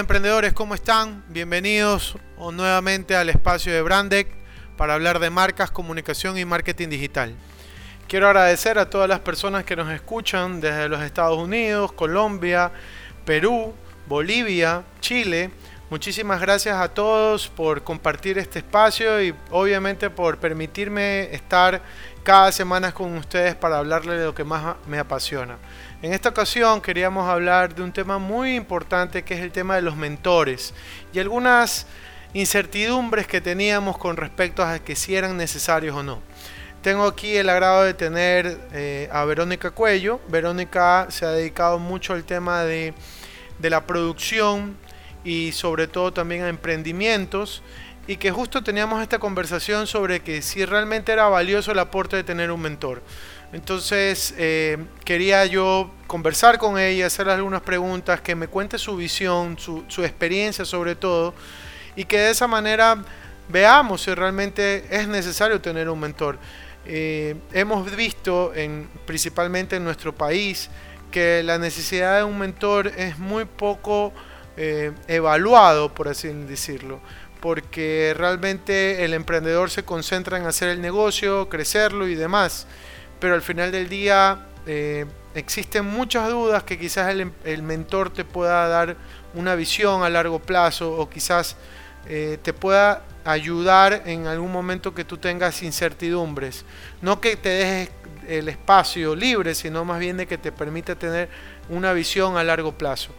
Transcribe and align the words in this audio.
Emprendedores, 0.00 0.54
¿cómo 0.54 0.74
están? 0.74 1.22
Bienvenidos 1.28 2.16
nuevamente 2.38 3.16
al 3.16 3.28
espacio 3.28 3.70
de 3.70 3.82
Brandec 3.82 4.28
para 4.78 4.94
hablar 4.94 5.18
de 5.18 5.28
marcas, 5.28 5.70
comunicación 5.70 6.38
y 6.38 6.46
marketing 6.46 6.88
digital. 6.88 7.34
Quiero 8.08 8.26
agradecer 8.26 8.78
a 8.78 8.88
todas 8.88 9.10
las 9.10 9.20
personas 9.20 9.64
que 9.64 9.76
nos 9.76 9.92
escuchan 9.92 10.58
desde 10.58 10.88
los 10.88 11.02
Estados 11.02 11.36
Unidos, 11.36 11.92
Colombia, 11.92 12.72
Perú, 13.26 13.74
Bolivia, 14.08 14.84
Chile. 15.00 15.50
Muchísimas 15.90 16.40
gracias 16.40 16.78
a 16.78 16.88
todos 16.88 17.48
por 17.48 17.84
compartir 17.84 18.38
este 18.38 18.60
espacio 18.60 19.22
y 19.22 19.34
obviamente 19.50 20.08
por 20.08 20.38
permitirme 20.38 21.24
estar 21.34 21.82
cada 22.22 22.52
semana 22.52 22.92
con 22.92 23.16
ustedes 23.16 23.54
para 23.54 23.78
hablarles 23.78 24.18
de 24.18 24.26
lo 24.26 24.34
que 24.34 24.44
más 24.44 24.76
me 24.86 24.98
apasiona. 24.98 25.56
En 26.02 26.12
esta 26.12 26.28
ocasión 26.28 26.80
queríamos 26.80 27.28
hablar 27.28 27.74
de 27.74 27.82
un 27.82 27.92
tema 27.92 28.18
muy 28.18 28.54
importante 28.54 29.22
que 29.22 29.34
es 29.34 29.40
el 29.40 29.52
tema 29.52 29.76
de 29.76 29.82
los 29.82 29.96
mentores 29.96 30.74
y 31.12 31.18
algunas 31.18 31.86
incertidumbres 32.32 33.26
que 33.26 33.40
teníamos 33.40 33.98
con 33.98 34.16
respecto 34.16 34.62
a 34.62 34.78
que 34.78 34.96
si 34.96 35.14
eran 35.14 35.36
necesarios 35.36 35.96
o 35.96 36.02
no. 36.02 36.20
Tengo 36.82 37.04
aquí 37.04 37.36
el 37.36 37.50
agrado 37.50 37.82
de 37.82 37.92
tener 37.92 38.58
eh, 38.72 39.08
a 39.12 39.24
Verónica 39.24 39.70
Cuello. 39.70 40.20
Verónica 40.28 41.06
se 41.10 41.26
ha 41.26 41.30
dedicado 41.30 41.78
mucho 41.78 42.14
al 42.14 42.24
tema 42.24 42.62
de, 42.62 42.94
de 43.58 43.70
la 43.70 43.86
producción 43.86 44.76
y 45.22 45.52
sobre 45.52 45.88
todo 45.88 46.12
también 46.12 46.42
a 46.42 46.48
emprendimientos 46.48 47.62
y 48.10 48.16
que 48.16 48.32
justo 48.32 48.60
teníamos 48.60 49.00
esta 49.02 49.20
conversación 49.20 49.86
sobre 49.86 50.18
que 50.18 50.42
si 50.42 50.64
realmente 50.64 51.12
era 51.12 51.28
valioso 51.28 51.70
el 51.70 51.78
aporte 51.78 52.16
de 52.16 52.24
tener 52.24 52.50
un 52.50 52.60
mentor. 52.60 53.04
Entonces 53.52 54.34
eh, 54.36 54.78
quería 55.04 55.46
yo 55.46 55.92
conversar 56.08 56.58
con 56.58 56.76
ella, 56.76 57.06
hacerle 57.06 57.34
algunas 57.34 57.60
preguntas, 57.60 58.20
que 58.20 58.34
me 58.34 58.48
cuente 58.48 58.78
su 58.78 58.96
visión, 58.96 59.56
su, 59.60 59.84
experiencia 60.02 60.64
sobre 60.64 60.96
todo, 60.96 61.34
y 61.94 62.04
que 62.04 62.18
de 62.18 62.30
esa 62.32 62.48
manera 62.48 63.00
veamos 63.48 64.02
si 64.02 64.12
realmente 64.12 64.84
es 64.90 65.06
necesario 65.06 65.60
tener 65.60 65.88
un 65.88 66.00
mentor. 66.00 66.36
Eh, 66.86 67.36
hemos 67.52 67.94
visto, 67.94 68.52
en, 68.56 68.88
principalmente 69.06 69.76
en 69.76 69.84
nuestro 69.84 70.12
país, 70.12 70.68
que 71.12 71.44
la 71.44 71.58
necesidad 71.58 72.16
de 72.16 72.24
un 72.24 72.36
mentor 72.36 72.88
es 72.88 73.20
muy 73.20 73.44
poco 73.44 74.12
eh, 74.56 74.90
evaluado, 75.06 75.94
por 75.94 76.08
así 76.08 76.26
decirlo, 76.26 76.98
porque 77.40 78.14
realmente 78.16 79.04
el 79.04 79.14
emprendedor 79.14 79.70
se 79.70 79.84
concentra 79.84 80.38
en 80.38 80.46
hacer 80.46 80.68
el 80.68 80.80
negocio, 80.80 81.48
crecerlo 81.48 82.08
y 82.08 82.14
demás 82.14 82.66
pero 83.20 83.34
al 83.34 83.42
final 83.42 83.70
del 83.70 83.88
día 83.88 84.46
eh, 84.66 85.04
existen 85.34 85.84
muchas 85.84 86.28
dudas 86.30 86.64
que 86.64 86.78
quizás 86.78 87.14
el, 87.44 87.62
mentor 87.62 88.10
te 88.10 88.24
pueda 88.24 88.66
dar 88.66 88.96
una 89.34 89.54
visión 89.54 90.02
a 90.02 90.08
largo 90.08 90.40
plazo 90.40 90.92
o 90.92 91.08
quizás 91.08 91.56
eh, 92.08 92.38
te 92.42 92.52
pueda 92.52 93.04
ayudar 93.24 94.02
en 94.06 94.26
algún 94.26 94.50
momento 94.50 94.94
que 94.94 95.04
tú 95.04 95.18
tengas 95.18 95.62
incertidumbres. 95.62 96.64
No 97.02 97.20
que 97.20 97.36
te 97.36 97.50
dejes 97.50 97.90
el 98.26 98.48
espacio 98.48 99.14
libre, 99.14 99.54
sino 99.54 99.84
más 99.84 100.00
bien 100.00 100.16
de 100.16 100.26
que 100.26 100.38
te 100.38 100.50
permita 100.50 100.94
tener 100.96 101.28
una 101.68 101.92
visión 101.92 102.36
a 102.36 102.42
largo 102.42 102.72
plazo. 102.72 103.10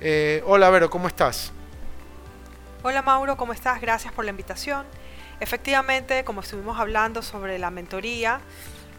Eh, 0.00 0.42
hola 0.44 0.68
Vero, 0.70 0.90
¿cómo 0.90 1.08
estás? 1.08 1.52
Hola 2.88 3.02
Mauro, 3.02 3.36
¿cómo 3.36 3.52
estás? 3.52 3.80
Gracias 3.80 4.12
por 4.12 4.24
la 4.24 4.30
invitación. 4.30 4.86
Efectivamente, 5.40 6.22
como 6.22 6.42
estuvimos 6.42 6.78
hablando 6.78 7.20
sobre 7.20 7.58
la 7.58 7.72
mentoría, 7.72 8.40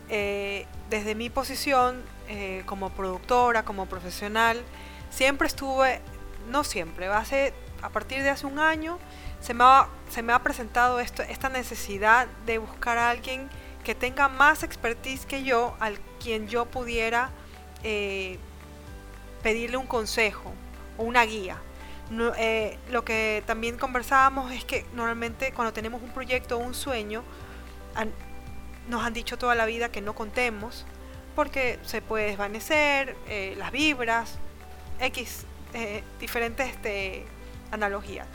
eh, 0.09 0.65
desde 0.89 1.15
mi 1.15 1.29
posición 1.29 2.03
eh, 2.27 2.63
como 2.65 2.89
productora, 2.89 3.63
como 3.63 3.85
profesional, 3.85 4.61
siempre 5.09 5.47
estuve, 5.47 6.01
no 6.49 6.65
siempre, 6.65 7.07
hace, 7.07 7.53
a 7.81 7.87
partir 7.87 8.23
de 8.23 8.29
hace 8.29 8.45
un 8.45 8.59
año, 8.59 8.99
se 9.39 9.53
me 9.53 9.63
ha, 9.63 10.39
presentado 10.43 10.99
esto, 10.99 11.23
esta 11.23 11.47
necesidad 11.47 12.27
de 12.45 12.57
buscar 12.57 12.97
a 12.97 13.09
alguien 13.09 13.49
que 13.85 13.95
tenga 13.95 14.27
más 14.27 14.63
expertise 14.63 15.25
que 15.25 15.45
yo, 15.45 15.77
al 15.79 15.97
quien 16.21 16.49
yo 16.49 16.65
pudiera 16.65 17.29
eh, 17.83 18.37
pedirle 19.43 19.77
un 19.77 19.87
consejo 19.87 20.51
o 20.97 21.03
una 21.03 21.23
guía. 21.23 21.61
Lo 22.09 23.03
que 23.03 23.43
también 23.45 23.77
conversábamos 23.77 24.51
es 24.51 24.63
que 24.63 24.85
normalmente 24.93 25.51
cuando 25.51 25.73
tenemos 25.73 26.01
un 26.01 26.11
proyecto 26.11 26.57
o 26.57 26.59
un 26.59 26.73
sueño, 26.73 27.23
nos 28.87 29.03
han 29.03 29.13
dicho 29.13 29.37
toda 29.37 29.55
la 29.55 29.65
vida 29.65 29.89
que 29.89 30.01
no 30.01 30.15
contemos 30.15 30.85
porque 31.35 31.77
se 31.83 32.01
puede 32.01 32.25
desvanecer, 32.25 33.15
eh, 33.27 33.53
las 33.57 33.71
vibras, 33.71 34.39
X, 34.99 35.45
eh, 35.75 36.03
diferentes 36.19 36.67
este, 36.67 37.25
analogías. 37.71 38.27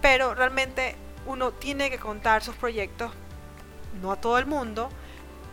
Pero 0.00 0.34
realmente 0.34 0.96
uno 1.26 1.52
tiene 1.52 1.90
que 1.90 1.98
contar 1.98 2.42
sus 2.42 2.56
proyectos, 2.56 3.12
no 4.02 4.10
a 4.10 4.16
todo 4.16 4.38
el 4.38 4.46
mundo, 4.46 4.88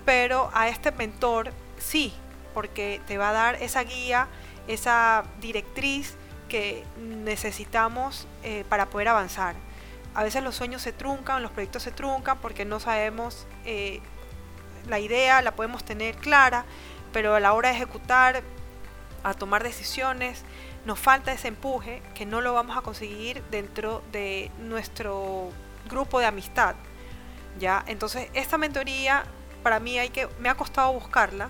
pero 0.05 0.49
a 0.55 0.69
este 0.69 0.91
mentor 0.91 1.51
sí, 1.77 2.13
porque 2.55 2.99
te 3.05 3.19
va 3.19 3.29
a 3.29 3.33
dar 3.33 3.55
esa 3.61 3.83
guía, 3.83 4.27
esa 4.67 5.23
directriz 5.39 6.15
que 6.51 6.83
necesitamos 6.99 8.27
eh, 8.43 8.65
para 8.69 8.89
poder 8.89 9.07
avanzar. 9.07 9.55
A 10.13 10.23
veces 10.23 10.43
los 10.43 10.55
sueños 10.55 10.81
se 10.81 10.91
truncan, 10.91 11.41
los 11.41 11.51
proyectos 11.51 11.83
se 11.83 11.91
truncan 11.91 12.37
porque 12.39 12.65
no 12.65 12.81
sabemos 12.81 13.47
la 14.87 14.99
idea 14.99 15.41
la 15.41 15.55
podemos 15.55 15.83
tener 15.83 16.15
clara, 16.17 16.65
pero 17.13 17.35
a 17.35 17.39
la 17.39 17.53
hora 17.53 17.69
de 17.69 17.75
ejecutar, 17.75 18.43
a 19.23 19.33
tomar 19.33 19.63
decisiones, 19.63 20.43
nos 20.85 20.99
falta 20.99 21.31
ese 21.31 21.47
empuje 21.47 22.01
que 22.15 22.25
no 22.25 22.41
lo 22.41 22.53
vamos 22.53 22.77
a 22.77 22.81
conseguir 22.81 23.43
dentro 23.51 24.01
de 24.11 24.51
nuestro 24.59 25.49
grupo 25.89 26.19
de 26.19 26.25
amistad. 26.25 26.75
¿ya? 27.59 27.83
Entonces, 27.87 28.29
esta 28.33 28.57
mentoría 28.57 29.23
para 29.63 29.79
mí 29.79 29.99
hay 29.99 30.09
que, 30.09 30.27
me 30.39 30.49
ha 30.49 30.55
costado 30.55 30.91
buscarla. 30.93 31.49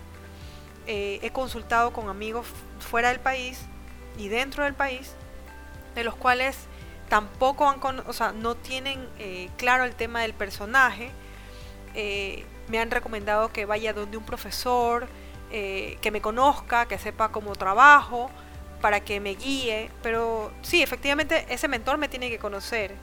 Eh, 0.88 1.20
he 1.22 1.32
consultado 1.32 1.94
con 1.94 2.10
amigos 2.10 2.48
fuera 2.80 3.10
del 3.10 3.20
país 3.20 3.66
y 4.18 4.28
dentro 4.28 4.64
del 4.64 4.74
país, 4.74 5.14
de 5.96 6.04
los 6.04 6.16
cuales 6.16 6.58
tampoco 7.10 7.70
han, 7.70 7.80
o 8.08 8.14
sea, 8.14 8.32
no 8.32 8.56
tienen 8.56 9.08
eh, 9.20 9.50
claro 9.58 9.84
el 9.84 9.96
tema 9.96 10.22
del 10.22 10.34
personaje. 10.34 11.12
Eh, 11.94 12.46
me 12.70 12.80
han 12.80 12.90
recomendado 12.90 13.52
que 13.52 13.66
vaya 13.66 13.92
donde 13.92 14.18
un 14.18 14.24
profesor, 14.24 15.08
eh, 15.52 15.98
que 16.02 16.12
me 16.12 16.22
conozca, 16.22 16.86
que 16.88 16.98
sepa 16.98 17.30
cómo 17.30 17.54
trabajo, 17.56 18.32
para 18.80 19.02
que 19.02 19.20
me 19.20 19.36
guíe. 19.36 19.90
Pero 20.02 20.52
sí, 20.62 20.82
efectivamente 20.82 21.46
ese 21.50 21.68
mentor 21.68 21.98
me 21.98 22.08
tiene 22.08 22.30
que 22.30 22.40
conocer. 22.40 22.96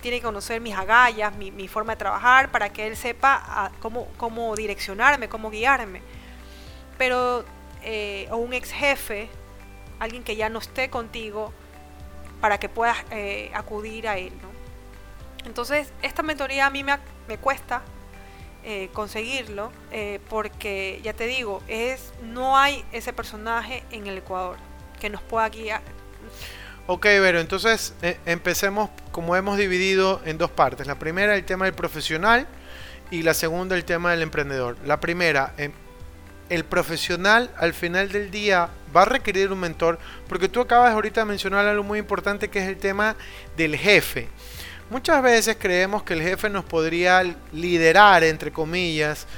Tiene 0.00 0.18
que 0.18 0.22
conocer 0.22 0.60
mis 0.60 0.76
agallas, 0.76 1.34
mi, 1.36 1.68
forma 1.68 1.94
de 1.94 1.98
trabajar, 1.98 2.50
para 2.50 2.70
que 2.72 2.86
él 2.86 2.96
sepa 2.96 3.42
ah, 3.44 3.70
cómo, 3.80 4.06
cómo 4.16 4.54
direccionarme, 4.54 5.28
cómo 5.28 5.50
guiarme. 5.50 6.00
Pero, 6.96 7.44
eh, 7.82 8.28
o 8.30 8.36
un 8.36 8.52
ex 8.54 8.70
jefe, 8.70 9.28
alguien 10.00 10.24
que 10.24 10.34
ya 10.34 10.48
no 10.48 10.58
esté 10.58 10.90
contigo, 10.90 11.52
para 12.40 12.58
que 12.58 12.68
puedas 12.68 12.96
eh, 13.10 13.50
acudir 13.54 14.08
a 14.08 14.18
él. 14.18 14.32
Entonces, 15.44 15.92
esta 16.02 16.22
mentoría 16.22 16.66
a 16.66 16.70
mí 16.70 16.82
me, 16.82 16.98
me 17.28 17.38
cuesta 17.38 17.82
eh, 18.64 18.90
conseguirlo, 18.92 19.72
eh, 19.90 20.20
porque 20.28 21.00
ya 21.02 21.12
te 21.12 21.26
digo, 21.26 21.62
es 21.68 22.12
no 22.22 22.58
hay 22.58 22.84
ese 22.92 23.12
personaje 23.12 23.84
en 23.90 24.06
el 24.06 24.18
Ecuador 24.18 24.56
que 24.98 25.08
nos 25.08 25.22
pueda 25.22 25.48
guiar. 25.48 25.82
Ok, 26.86 27.02
pero 27.02 27.40
entonces 27.40 27.94
empecemos 28.26 28.90
como 29.12 29.36
hemos 29.36 29.56
dividido 29.56 30.20
en 30.24 30.38
dos 30.38 30.50
partes. 30.50 30.86
La 30.86 30.98
primera 30.98 31.36
el 31.36 31.44
tema 31.44 31.66
del 31.66 31.74
profesional 31.74 32.48
y 33.10 33.22
la 33.22 33.32
segunda 33.32 33.76
el 33.76 33.84
tema 33.84 34.10
del 34.10 34.22
emprendedor. 34.22 34.76
La 34.84 34.98
primera, 34.98 35.54
em, 35.56 35.72
el 36.50 36.64
profesional 36.64 37.50
al 37.56 37.72
final 37.72 38.10
del 38.10 38.30
día 38.30 38.68
va 38.94 39.02
a 39.02 39.06
requerir 39.06 39.50
un 39.52 39.60
mentor, 39.60 39.98
porque 40.28 40.48
tú 40.48 40.60
acabas 40.60 40.92
ahorita 40.92 41.22
de 41.22 41.26
mencionar 41.26 41.64
algo 41.64 41.84
muy 41.84 42.00
importante 42.00 42.48
que 42.48 42.58
es 42.58 42.68
el 42.68 42.76
tema 42.76 43.16
del 43.56 43.76
jefe. 43.76 44.28
Muchas 44.90 45.22
veces 45.22 45.56
creemos 45.58 46.02
que 46.02 46.14
el 46.14 46.22
jefe 46.22 46.50
nos 46.50 46.64
podría 46.64 47.22
liderar, 47.52 48.24
entre 48.24 48.50
comillas, 48.50 49.28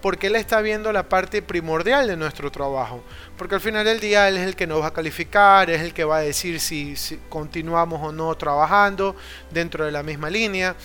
porque 0.00 0.28
él 0.28 0.36
está 0.36 0.60
viendo 0.60 0.92
la 0.92 1.08
parte 1.08 1.42
primordial 1.42 2.06
de 2.06 2.16
nuestro 2.16 2.52
trabajo. 2.52 3.02
Porque 3.36 3.56
al 3.56 3.60
final 3.60 3.84
del 3.84 3.98
día 3.98 4.28
él 4.28 4.36
es 4.36 4.46
el 4.46 4.54
que 4.54 4.68
nos 4.68 4.80
va 4.80 4.88
a 4.88 4.92
calificar, 4.92 5.68
es 5.70 5.80
el 5.80 5.92
que 5.92 6.04
va 6.04 6.18
a 6.18 6.20
decir 6.20 6.60
si, 6.60 6.94
continuamos 7.28 8.00
o 8.02 8.12
no 8.12 8.32
trabajando 8.36 9.16
dentro 9.50 9.84
de 9.84 9.90
la 9.90 10.04
misma 10.04 10.30
línea. 10.30 10.76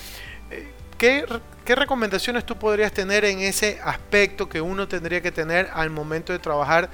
Eh, 0.50 0.74
¿Qué, 0.98 1.26
¿Qué 1.70 1.76
recomendaciones 1.76 2.48
tú 2.48 2.58
podrías 2.58 2.92
tener 2.92 3.24
en 3.26 3.42
ese 3.42 3.80
aspecto 3.84 4.50
que 4.50 4.60
uno 4.60 4.88
tendría 4.88 5.22
que 5.22 5.32
tener 5.32 5.70
al 5.72 5.92
momento 5.92 6.34
de 6.34 6.40
trabajar 6.40 6.90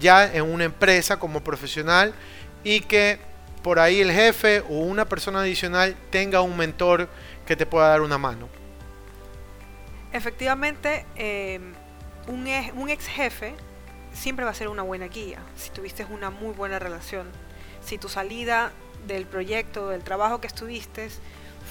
ya 0.00 0.32
en 0.32 0.44
una 0.44 0.64
empresa 0.64 1.18
como 1.18 1.44
profesional 1.44 2.14
y 2.62 2.80
que 2.80 3.18
por 3.62 3.78
ahí 3.78 4.00
el 4.00 4.10
jefe 4.10 4.60
o 4.60 4.78
una 4.78 5.04
persona 5.04 5.40
adicional 5.40 5.94
tenga 6.08 6.40
un 6.40 6.56
mentor 6.56 7.10
que 7.44 7.54
te 7.54 7.66
pueda 7.66 7.88
dar 7.88 8.00
una 8.00 8.16
mano? 8.16 8.48
Efectivamente, 10.10 11.04
eh, 11.16 11.60
un, 12.26 12.46
ex, 12.88 13.06
jefe 13.06 13.54
siempre 14.14 14.46
va 14.46 14.52
a 14.52 14.54
ser 14.54 14.68
una 14.68 14.82
buena 14.82 15.08
guía 15.08 15.40
si 15.54 15.68
tuviste 15.68 16.02
una 16.06 16.30
muy 16.30 16.54
buena 16.54 16.78
relación. 16.78 17.26
Si 17.84 17.98
tu 17.98 18.08
salida 18.08 18.72
del 19.06 19.26
proyecto, 19.26 19.90
del 19.90 20.02
trabajo 20.02 20.40
que 20.40 20.46
estuviste, 20.46 21.10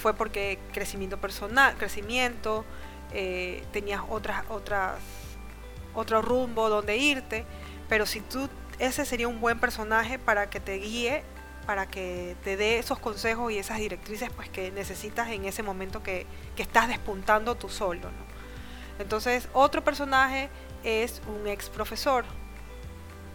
fue 0.01 0.13
porque 0.13 0.59
crecimiento 0.71 1.19
personal, 1.19 1.75
crecimiento, 1.77 2.65
eh, 3.13 3.63
tenías 3.71 4.01
otras, 4.09 4.43
otras, 4.49 4.95
otro 5.93 6.21
rumbo 6.21 6.69
donde 6.69 6.97
irte, 6.97 7.45
pero 7.87 8.05
si 8.05 8.21
tú, 8.21 8.49
ese 8.79 9.05
sería 9.05 9.27
un 9.27 9.39
buen 9.39 9.59
personaje 9.59 10.17
para 10.19 10.49
que 10.49 10.59
te 10.59 10.75
guíe, 10.75 11.23
para 11.65 11.87
que 11.87 12.35
te 12.43 12.57
dé 12.57 12.79
esos 12.79 12.99
consejos 12.99 13.51
y 13.51 13.57
esas 13.57 13.77
directrices 13.77 14.29
pues 14.35 14.49
que 14.49 14.71
necesitas 14.71 15.29
en 15.29 15.45
ese 15.45 15.63
momento 15.63 16.03
que, 16.03 16.25
que 16.55 16.63
estás 16.63 16.87
despuntando 16.87 17.55
tú 17.55 17.69
solo. 17.69 18.09
Entonces, 18.99 19.47
otro 19.53 19.83
personaje 19.83 20.49
es 20.83 21.21
un 21.27 21.47
ex 21.47 21.69
profesor. 21.69 22.25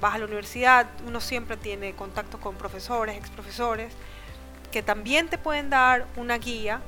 Vas 0.00 0.14
a 0.14 0.18
la 0.18 0.26
universidad, 0.26 0.86
uno 1.06 1.20
siempre 1.20 1.56
tiene 1.56 1.94
contacto 1.94 2.38
con 2.38 2.56
profesores, 2.56 3.16
ex 3.16 3.30
profesores, 3.30 3.92
que 4.70 4.82
también 4.82 5.28
te 5.28 5.38
pueden 5.38 5.70
dar 5.70 6.06
una 6.16 6.38
guía 6.38 6.80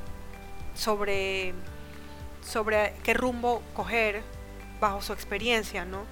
sobre, 0.74 1.54
sobre 2.42 2.94
qué 3.02 3.14
rumbo 3.14 3.62
coger 3.74 4.22
bajo 4.80 5.02
su 5.02 5.12
experiencia, 5.12 5.84
¿no? 5.84 6.04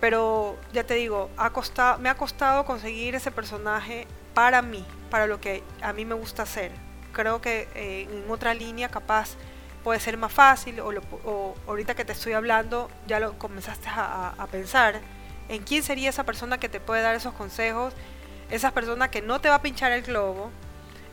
Pero 0.00 0.56
ya 0.72 0.84
te 0.84 0.94
digo, 0.94 1.30
ha 1.36 1.50
costado, 1.50 1.98
me 1.98 2.08
ha 2.08 2.14
costado 2.16 2.64
conseguir 2.64 3.14
ese 3.14 3.30
personaje 3.30 4.06
para 4.34 4.60
mí, 4.62 4.84
para 5.10 5.26
lo 5.26 5.40
que 5.40 5.62
a 5.80 5.92
mí 5.92 6.04
me 6.04 6.14
gusta 6.14 6.42
hacer. 6.42 6.70
Creo 7.12 7.40
que 7.40 7.68
eh, 7.74 8.08
en 8.10 8.30
otra 8.30 8.52
línea 8.52 8.90
capaz 8.90 9.36
puede 9.86 10.00
ser 10.00 10.18
más 10.18 10.32
fácil 10.32 10.80
o, 10.80 11.54
ahorita 11.68 11.94
que 11.94 12.04
te 12.04 12.12
estoy 12.12 12.32
hablando 12.32 12.90
ya 13.06 13.20
lo 13.20 13.38
comenzaste 13.38 13.86
a, 13.88 14.46
pensar 14.50 15.00
en 15.48 15.62
quién 15.62 15.84
sería 15.84 16.10
esa 16.10 16.24
persona 16.24 16.58
que 16.58 16.68
te 16.68 16.80
puede 16.80 17.02
dar 17.02 17.14
esos 17.14 17.32
consejos, 17.34 17.94
esa 18.50 18.72
persona 18.72 19.12
que 19.12 19.22
no 19.22 19.40
te 19.40 19.48
va 19.48 19.54
a 19.54 19.62
pinchar 19.62 19.92
el 19.92 20.02
globo, 20.02 20.50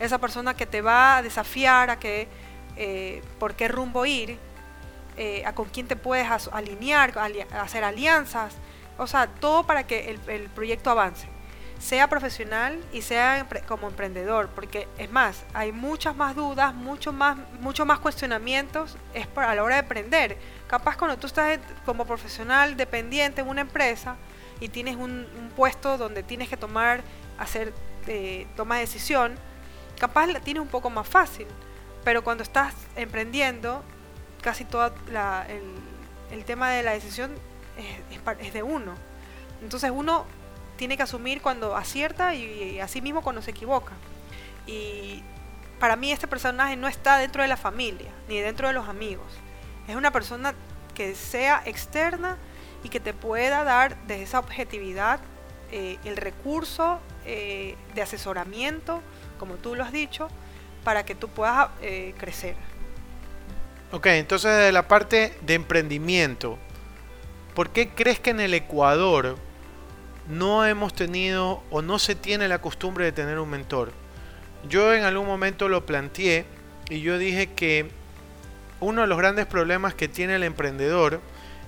esa 0.06 0.20
persona 0.20 0.56
que 0.56 0.66
te 0.66 0.82
va 0.82 1.18
a 1.18 1.22
desafiar 1.22 1.90
a 1.90 2.00
que 2.00 2.28
eh, 2.76 3.22
por 3.40 3.56
qué 3.56 3.68
rumbo 3.68 4.06
ir, 4.06 4.38
eh, 5.18 5.44
a 5.46 5.54
con 5.54 5.70
quién 5.70 5.88
te 5.88 5.96
puedes 5.96 6.28
alinear, 6.52 7.14
hacer 7.52 7.84
alianzas, 7.84 8.56
o 8.98 9.08
sea, 9.08 9.28
todo 9.28 9.66
para 9.66 9.86
que 9.86 10.18
el 10.28 10.50
proyecto 10.50 10.90
avance 10.90 11.28
sea 11.84 12.08
profesional 12.08 12.80
y 12.94 13.02
sea 13.02 13.46
como 13.68 13.88
emprendedor, 13.88 14.48
porque 14.56 14.88
es 14.98 15.12
más, 15.12 15.44
hay 15.54 15.74
muchas 15.74 16.16
más 16.16 16.34
dudas, 16.34 16.74
mucho 16.74 17.12
más, 17.12 17.38
más 17.86 18.00
cuestionamientos 18.00 18.98
es 19.14 19.28
a 19.36 19.54
la 19.54 19.64
hora 19.64 19.76
de 19.76 19.82
emprender. 19.82 20.38
Capaz 20.68 20.96
cuando 20.96 21.18
tú 21.18 21.28
estás 21.28 21.60
como 21.86 22.06
profesional 22.06 22.78
dependiente 22.78 23.42
en 23.42 23.50
una 23.50 23.62
empresa 23.62 24.16
y 24.62 24.70
tienes 24.70 24.96
un, 24.96 25.28
puesto 25.58 25.98
donde 25.98 26.24
tienes 26.24 26.48
que 26.48 26.56
tomar, 26.56 27.04
hacer 27.38 27.74
eh, 28.08 28.48
toma 28.56 28.76
de 28.76 28.82
decisión, 28.82 29.36
capaz 30.00 30.28
la 30.28 30.40
tienes 30.40 30.62
un 30.62 30.70
poco 30.70 30.90
más 30.90 31.08
fácil, 31.08 31.48
pero 32.04 32.24
cuando 32.24 32.44
estás 32.44 32.74
emprendiendo, 32.96 33.84
casi 34.42 34.66
todo 34.66 34.94
el, 36.32 36.46
tema 36.46 36.72
de 36.72 36.84
la 36.84 36.92
decisión 36.92 37.32
es, 38.40 38.54
de 38.54 38.64
uno. 38.64 38.94
Entonces 39.62 39.92
uno 39.94 40.26
tiene 40.76 40.98
que 40.98 41.04
asumir 41.04 41.42
cuando 41.42 41.76
acierta 41.76 42.36
y, 42.36 42.80
así 42.80 43.02
mismo 43.02 43.22
cuando 43.22 43.42
se 43.42 43.52
equivoca. 43.52 43.94
Y 44.68 45.24
para 45.80 45.96
mí 45.96 46.12
este 46.12 46.28
personaje 46.28 46.76
no 46.76 46.88
está 46.88 47.18
dentro 47.18 47.42
de 47.42 47.48
la 47.48 47.58
familia 47.58 48.12
ni 48.28 48.40
dentro 48.40 48.68
de 48.68 48.74
los 48.74 48.88
amigos. 48.88 49.28
Es 49.88 49.96
una 49.96 50.12
persona 50.12 50.54
que 50.94 51.16
sea 51.16 51.64
externa 51.66 52.38
y 52.84 52.90
que 52.90 53.00
te 53.00 53.14
pueda 53.14 53.64
dar 53.64 53.98
desde 54.08 54.24
esa 54.24 54.40
objetividad 54.40 55.20
eh, 55.72 55.98
el 56.04 56.18
recurso 56.18 57.00
eh, 57.26 57.76
de 57.96 58.02
asesoramiento, 58.02 59.02
como 59.44 59.56
tú 59.56 59.76
lo 59.76 59.84
has 59.84 59.92
dicho, 59.92 60.30
para 60.86 61.04
que 61.04 61.16
tú 61.16 61.28
puedas 61.28 61.68
eh, 61.82 62.16
crecer. 62.18 62.56
Ok, 63.92 64.06
entonces 64.06 64.56
de 64.58 64.72
la 64.72 64.88
parte 64.88 65.34
de 65.42 65.56
emprendimiento, 65.56 66.58
¿por 67.54 67.72
qué 67.72 67.90
crees 67.90 68.22
que 68.22 68.30
en 68.30 68.40
el 68.40 68.54
Ecuador 68.54 69.36
no 70.30 70.66
hemos 70.66 70.94
tenido 70.94 71.62
o 71.70 71.82
no 71.82 72.00
se 72.00 72.16
tiene 72.16 72.48
la 72.48 72.62
costumbre 72.62 73.04
de 73.04 73.12
tener 73.12 73.38
un 73.38 73.50
mentor. 73.50 73.92
Yo 74.70 74.94
en 74.94 75.04
algún 75.04 75.28
momento 75.28 75.68
lo 75.68 75.86
planteé 75.86 76.46
y 76.90 77.02
yo 77.02 77.18
dije 77.18 77.48
que 77.48 77.90
uno 78.80 79.02
de 79.02 79.08
los 79.08 79.18
grandes 79.18 79.46
problemas 79.46 79.94
que 79.94 80.08
tiene 80.08 80.36
el 80.36 80.44
emprendedor 80.44 81.20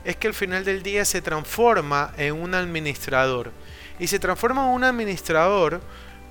es 0.06 0.16
que 0.16 0.28
al 0.28 0.33
final 0.33 0.63
del 0.63 0.83
día 0.83 1.04
se 1.04 1.21
transforma 1.21 2.13
en 2.16 2.33
un 2.33 2.54
administrador. 2.54 3.51
Y 4.00 4.07
se 4.07 4.19
transforma 4.19 4.66
en 4.66 4.74
un 4.74 4.83
administrador 4.83 5.81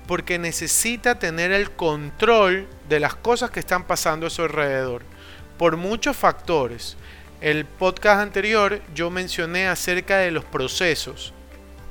porque 0.07 0.37
necesita 0.37 1.17
tener 1.17 1.51
el 1.51 1.71
control 1.71 2.67
de 2.87 2.99
las 2.99 3.15
cosas 3.15 3.51
que 3.51 3.59
están 3.59 3.85
pasando 3.85 4.27
a 4.27 4.29
su 4.29 4.43
alrededor. 4.43 5.03
Por 5.57 5.77
muchos 5.77 6.15
factores. 6.15 6.97
El 7.41 7.65
podcast 7.65 8.21
anterior 8.21 8.81
yo 8.93 9.09
mencioné 9.09 9.67
acerca 9.67 10.17
de 10.17 10.31
los 10.31 10.45
procesos. 10.45 11.33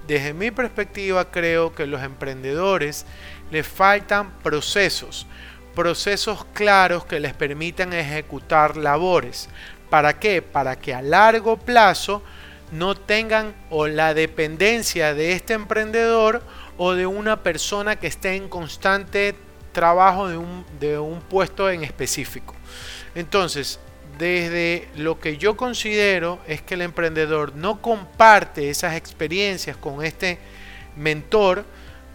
Desde 0.06 0.34
mi 0.34 0.50
perspectiva 0.50 1.30
creo 1.30 1.74
que 1.74 1.86
los 1.86 2.02
emprendedores 2.02 3.06
les 3.50 3.66
faltan 3.66 4.30
procesos, 4.42 5.26
procesos 5.74 6.44
claros 6.52 7.04
que 7.04 7.20
les 7.20 7.34
permitan 7.34 7.92
ejecutar 7.92 8.76
labores. 8.76 9.48
¿Para 9.90 10.18
qué? 10.18 10.42
Para 10.42 10.76
que 10.76 10.94
a 10.94 11.02
largo 11.02 11.56
plazo 11.56 12.22
no 12.70 12.94
tengan 12.94 13.54
o 13.70 13.86
la 13.86 14.14
dependencia 14.14 15.14
de 15.14 15.32
este 15.32 15.54
emprendedor 15.54 16.42
o 16.76 16.94
de 16.94 17.06
una 17.06 17.42
persona 17.42 17.96
que 17.96 18.06
esté 18.06 18.34
en 18.34 18.48
constante 18.48 19.34
trabajo 19.72 20.28
de 20.28 20.36
un, 20.36 20.64
de 20.80 20.98
un 20.98 21.20
puesto 21.20 21.70
en 21.70 21.84
específico. 21.84 22.54
Entonces, 23.14 23.78
desde 24.18 24.88
lo 24.96 25.18
que 25.18 25.36
yo 25.36 25.56
considero 25.56 26.38
es 26.46 26.62
que 26.62 26.74
el 26.74 26.82
emprendedor 26.82 27.54
no 27.54 27.82
comparte 27.82 28.70
esas 28.70 28.94
experiencias 28.94 29.76
con 29.76 30.04
este 30.04 30.38
mentor 30.96 31.64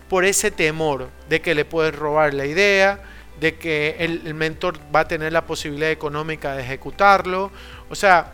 por 0.07 0.25
ese 0.25 0.49
temor 0.49 1.09
de 1.27 1.41
que 1.41 1.53
le 1.53 1.65
puede 1.65 1.91
robar 1.91 2.33
la 2.33 2.45
idea, 2.45 2.99
de 3.39 3.55
que 3.55 3.97
el, 3.99 4.33
mentor 4.33 4.79
va 4.93 5.01
a 5.01 5.07
tener 5.07 5.31
la 5.31 5.45
posibilidad 5.45 5.91
económica 5.91 6.55
de 6.55 6.63
ejecutarlo. 6.63 7.51
O 7.89 7.95
sea, 7.95 8.33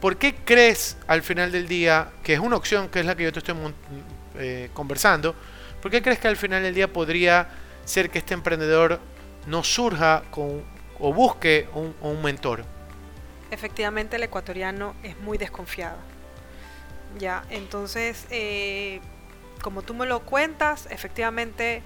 ¿por 0.00 0.16
qué 0.16 0.34
crees 0.34 0.96
al 1.06 1.22
final 1.22 1.50
del 1.50 1.66
día, 1.66 2.10
que 2.22 2.34
es 2.34 2.40
una 2.40 2.56
opción, 2.56 2.88
que 2.88 3.00
es 3.00 3.06
la 3.06 3.16
que 3.16 3.24
yo 3.24 3.32
te 3.32 3.38
estoy 3.38 3.54
eh, 4.36 4.70
conversando, 4.72 5.34
¿por 5.82 5.90
qué 5.90 6.02
crees 6.02 6.18
que 6.18 6.28
al 6.28 6.36
final 6.36 6.62
del 6.62 6.74
día 6.74 6.92
podría 6.92 7.48
ser 7.84 8.10
que 8.10 8.18
este 8.18 8.34
emprendedor 8.34 9.00
no 9.46 9.64
surja 9.64 10.22
con 10.30 10.62
o 11.00 11.12
busque 11.12 11.66
un, 11.74 12.22
mentor. 12.22 12.64
Efectivamente, 13.50 14.16
el 14.16 14.22
ecuatoriano 14.22 14.94
es 15.02 15.18
muy 15.18 15.38
desconfiado. 15.38 15.96
Ya, 17.18 17.42
entonces, 17.50 18.26
eh, 18.30 19.00
como 19.62 19.82
tú 19.82 19.94
me 19.94 20.06
lo 20.06 20.20
cuentas, 20.20 20.86
efectivamente 20.90 21.82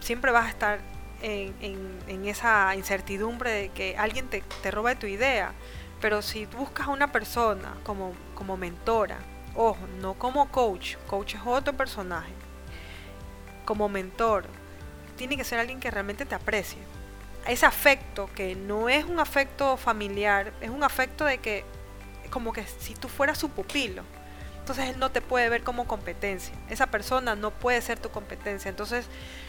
siempre 0.00 0.32
vas 0.32 0.46
a 0.46 0.48
estar 0.48 0.80
en, 1.22 2.26
esa 2.26 2.74
incertidumbre 2.74 3.50
de 3.50 3.68
que 3.68 3.96
alguien 3.96 4.28
te, 4.28 4.42
te 4.62 4.70
robe 4.70 4.96
tu 4.96 5.06
idea. 5.06 5.52
Pero 6.00 6.22
si 6.22 6.46
buscas 6.46 6.88
a 6.88 6.90
una 6.90 7.12
persona 7.12 7.74
como, 7.84 8.12
como 8.34 8.56
mentora, 8.56 9.18
ojo, 9.54 9.78
no 10.00 10.14
como 10.14 10.50
coach, 10.50 10.96
coach 11.06 11.34
es 11.34 11.40
otro 11.44 11.72
personaje, 11.76 12.32
como 13.64 13.88
mentor, 13.88 14.46
tiene 15.16 15.36
que 15.36 15.44
ser 15.44 15.58
alguien 15.58 15.80
que 15.80 15.90
realmente 15.90 16.26
te 16.26 16.34
aprecie 16.34 16.78
ese 17.46 17.66
afecto, 17.66 18.28
que 18.34 18.54
no 18.54 18.88
es 18.88 19.04
un 19.04 19.20
afecto 19.20 19.76
familiar, 19.76 20.52
es 20.60 20.70
un 20.70 20.82
afecto 20.82 21.24
de 21.24 21.38
que, 21.38 21.64
como 22.30 22.52
que 22.52 22.64
si 22.66 22.94
tú 22.94 23.08
fueras 23.08 23.38
su 23.38 23.50
pupilo, 23.50 24.02
entonces 24.58 24.88
él 24.88 24.98
no 24.98 25.10
te 25.10 25.20
puede 25.20 25.48
ver 25.50 25.62
como 25.62 25.86
competencia. 25.86 26.54
Esa 26.70 26.86
persona 26.86 27.34
no 27.36 27.50
puede 27.50 27.82
ser 27.82 27.98
tu 27.98 28.08
competencia. 28.08 28.70
Entonces 28.70 29.06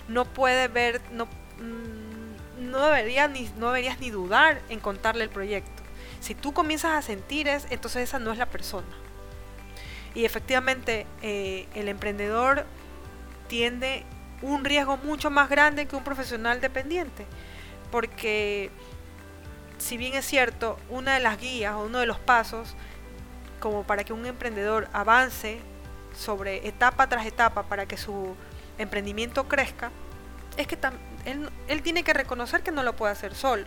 no 0.10 0.26
puede 0.26 0.68
ver, 0.68 1.02
no, 1.12 1.26
mm, 1.26 2.70
no, 2.70 2.94
ni, 3.30 3.50
no 3.56 3.68
deberías 3.68 4.00
ni 4.02 4.10
dudar 4.10 4.62
en 4.68 4.82
contarle 4.82 5.24
el 5.24 5.30
proyecto. 5.30 5.84
Si 6.20 6.36
tú 6.36 6.54
comienzas 6.54 6.92
a 6.92 7.02
sentir 7.02 7.48
es, 7.48 7.66
entonces 7.70 8.04
esa 8.04 8.20
no 8.20 8.34
es 8.34 8.38
la 8.38 8.48
persona. 8.48 8.88
Y 10.16 10.26
efectivamente 10.26 11.06
eh, 11.22 11.68
el 11.76 11.90
emprendedor 11.90 12.66
tiende 13.48 14.04
un 14.42 14.66
riesgo 14.66 14.98
mucho 14.98 15.30
más 15.30 15.50
grande 15.50 15.86
que 15.86 15.96
un 15.96 16.04
profesional 16.04 16.62
dependiente. 16.62 17.26
Porque 17.92 18.72
si 19.78 19.98
bien 19.98 20.14
es 20.14 20.26
cierto, 20.26 20.78
una 20.90 21.16
de 21.16 21.20
las 21.20 21.40
guías 21.40 21.74
o 21.76 21.86
uno 21.86 22.00
de 22.00 22.06
los 22.06 22.20
pasos 22.20 22.76
como 23.60 23.84
para 23.84 24.04
que 24.04 24.14
un 24.14 24.26
emprendedor 24.26 24.88
avance 24.94 25.60
sobre 26.18 26.68
etapa 26.68 27.08
tras 27.08 27.26
etapa 27.26 27.64
para 27.64 27.86
que 27.86 27.98
su 27.98 28.36
emprendimiento 28.78 29.48
crezca, 29.48 29.92
es 30.58 30.68
que 30.68 30.78
él, 31.26 31.50
él 31.68 31.82
tiene 31.82 32.04
que 32.04 32.14
reconocer 32.14 32.64
que 32.64 32.72
no 32.72 32.84
lo 32.84 32.96
puede 32.96 33.12
hacer 33.12 33.36
solo. 33.36 33.66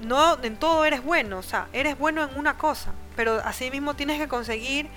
No 0.00 0.42
en 0.42 0.56
todo 0.56 0.84
eres 0.84 1.02
bueno, 1.02 1.38
o 1.38 1.42
sea, 1.42 1.68
eres 1.72 1.98
bueno 1.98 2.24
en 2.24 2.38
una 2.38 2.58
cosa, 2.58 2.92
pero 3.16 3.40
asimismo 3.44 3.94
tienes 3.94 4.20
que 4.20 4.28
conseguir 4.28 4.88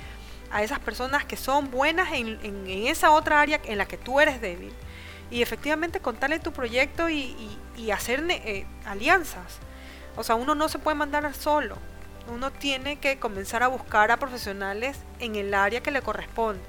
a 0.52 0.64
esas 0.64 0.80
personas 0.80 1.26
que 1.26 1.38
son 1.38 1.72
buenas 1.72 2.14
en, 2.14 2.40
en, 2.44 2.68
esa 2.88 3.12
otra 3.12 3.42
área 3.42 3.60
en 3.66 3.78
la 3.78 3.86
que 3.86 3.98
tú 3.98 4.20
eres 4.20 4.42
débil 4.42 4.74
y 5.32 5.42
efectivamente 5.42 6.00
contarle 6.00 6.40
tu 6.40 6.52
proyecto 6.52 7.10
y, 7.10 7.36
y, 7.78 7.92
hacer 7.92 8.24
eh, 8.30 8.66
alianzas. 8.86 9.60
O 10.16 10.24
sea, 10.24 10.36
uno 10.36 10.56
no 10.56 10.70
se 10.70 10.80
puede 10.80 10.96
mandar 10.96 11.34
solo, 11.34 11.78
uno 12.32 12.52
tiene 12.52 12.98
que 12.98 13.20
comenzar 13.20 13.64
a 13.64 13.68
buscar 13.68 14.12
a 14.12 14.18
profesionales 14.18 14.98
en 15.20 15.36
el 15.36 15.54
área 15.54 15.82
que 15.82 15.92
le 15.92 16.02
corresponde. 16.02 16.62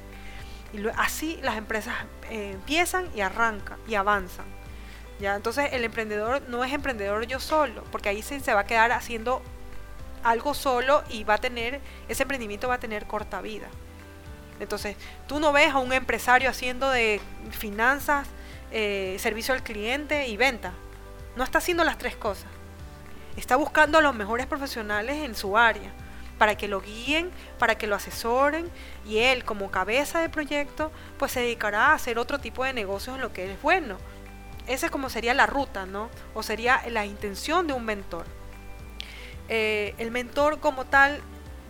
Y 0.72 0.84
así 0.96 1.38
las 1.42 1.56
empresas 1.56 1.94
eh, 2.30 2.52
empiezan 2.54 3.08
y 3.14 3.20
arrancan 3.20 3.78
y 3.86 3.94
avanzan. 3.94 4.46
¿ya? 5.20 5.36
Entonces 5.36 5.68
el 5.72 5.84
emprendedor 5.84 6.42
no 6.48 6.64
es 6.64 6.72
emprendedor 6.72 7.26
yo 7.26 7.40
solo, 7.40 7.84
porque 7.92 8.08
ahí 8.08 8.22
se, 8.22 8.40
se 8.40 8.52
va 8.52 8.60
a 8.60 8.66
quedar 8.66 8.92
haciendo 8.92 9.42
algo 10.30 10.54
solo 10.54 11.02
y 11.08 11.24
va 11.24 11.34
a 11.34 11.38
tener, 11.38 11.80
ese 12.08 12.22
emprendimiento 12.22 12.68
va 12.68 12.74
a 12.74 12.80
tener 12.80 13.06
corta 13.06 13.40
vida. 13.40 13.68
Entonces, 14.60 14.96
tú 15.26 15.38
no 15.38 15.52
ves 15.52 15.72
a 15.72 15.78
un 15.78 15.92
empresario 15.92 16.48
haciendo 16.48 16.90
de 16.90 17.20
finanzas, 17.50 18.26
eh, 18.72 19.16
servicio 19.18 19.54
al 19.54 19.62
cliente 19.62 20.28
y 20.28 20.36
venta. 20.36 20.72
No 21.36 21.44
está 21.44 21.58
haciendo 21.58 21.84
las 21.84 21.98
tres 21.98 22.16
cosas. 22.16 22.46
Está 23.36 23.56
buscando 23.56 23.98
a 23.98 24.00
los 24.00 24.14
mejores 24.14 24.46
profesionales 24.46 25.22
en 25.24 25.34
su 25.34 25.58
área 25.58 25.92
para 26.38 26.56
que 26.56 26.68
lo 26.68 26.80
guíen, 26.80 27.30
para 27.58 27.76
que 27.76 27.86
lo 27.86 27.96
asesoren 27.96 28.70
y 29.06 29.18
él 29.18 29.44
como 29.44 29.70
cabeza 29.70 30.20
de 30.20 30.28
proyecto 30.28 30.90
pues 31.18 31.32
se 31.32 31.40
dedicará 31.40 31.88
a 31.88 31.94
hacer 31.94 32.18
otro 32.18 32.38
tipo 32.38 32.64
de 32.64 32.72
negocios 32.72 33.16
en 33.16 33.22
lo 33.22 33.32
que 33.32 33.44
él 33.44 33.50
es 33.52 33.62
bueno. 33.62 33.98
Esa 34.66 34.88
como 34.88 35.10
sería 35.10 35.32
la 35.34 35.46
ruta, 35.46 35.86
¿no? 35.86 36.10
O 36.34 36.42
sería 36.42 36.82
la 36.88 37.06
intención 37.06 37.66
de 37.66 37.72
un 37.72 37.84
mentor. 37.84 38.26
Eh, 39.48 39.94
el 39.98 40.10
mentor 40.10 40.60
como 40.60 40.84
tal, 40.84 41.20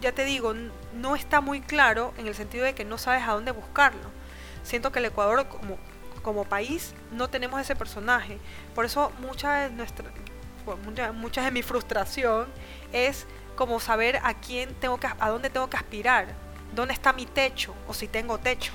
ya 0.01 0.13
te 0.13 0.25
digo, 0.25 0.55
no 0.95 1.17
está 1.17 1.41
muy 1.41 1.61
claro 1.61 2.15
en 2.19 2.27
el 2.27 2.35
sentido 2.35 2.65
de 2.65 2.75
que 2.75 2.85
no 2.85 2.99
sabes 2.99 3.23
a 3.27 3.33
dónde 3.33 3.51
buscarlo. 3.53 4.11
Siento 4.63 4.93
que 4.93 4.99
el 4.99 5.07
Ecuador 5.07 5.47
como, 5.49 5.79
como 6.23 6.45
país 6.45 6.95
no 7.13 7.29
tenemos 7.29 7.61
ese 7.61 7.77
personaje. 7.77 8.39
Por 8.75 8.85
eso 8.85 9.13
mucha 9.21 9.55
de 9.61 9.71
nuestra, 9.71 10.11
mucha, 11.15 11.43
de 11.43 11.51
mi 11.51 11.63
frustración 11.63 12.49
es 12.93 13.27
como 13.55 13.81
saber 13.81 14.19
a 14.23 14.35
quién 14.35 14.75
tengo 14.75 14.99
que, 14.99 15.07
a 15.07 15.29
dónde 15.31 15.51
tengo 15.51 15.71
que 15.71 15.77
aspirar, 15.77 16.27
dónde 16.75 16.95
está 16.95 17.13
mi 17.13 17.27
techo 17.27 17.75
o 17.87 17.95
si 17.95 18.09
tengo 18.09 18.39
techo 18.39 18.73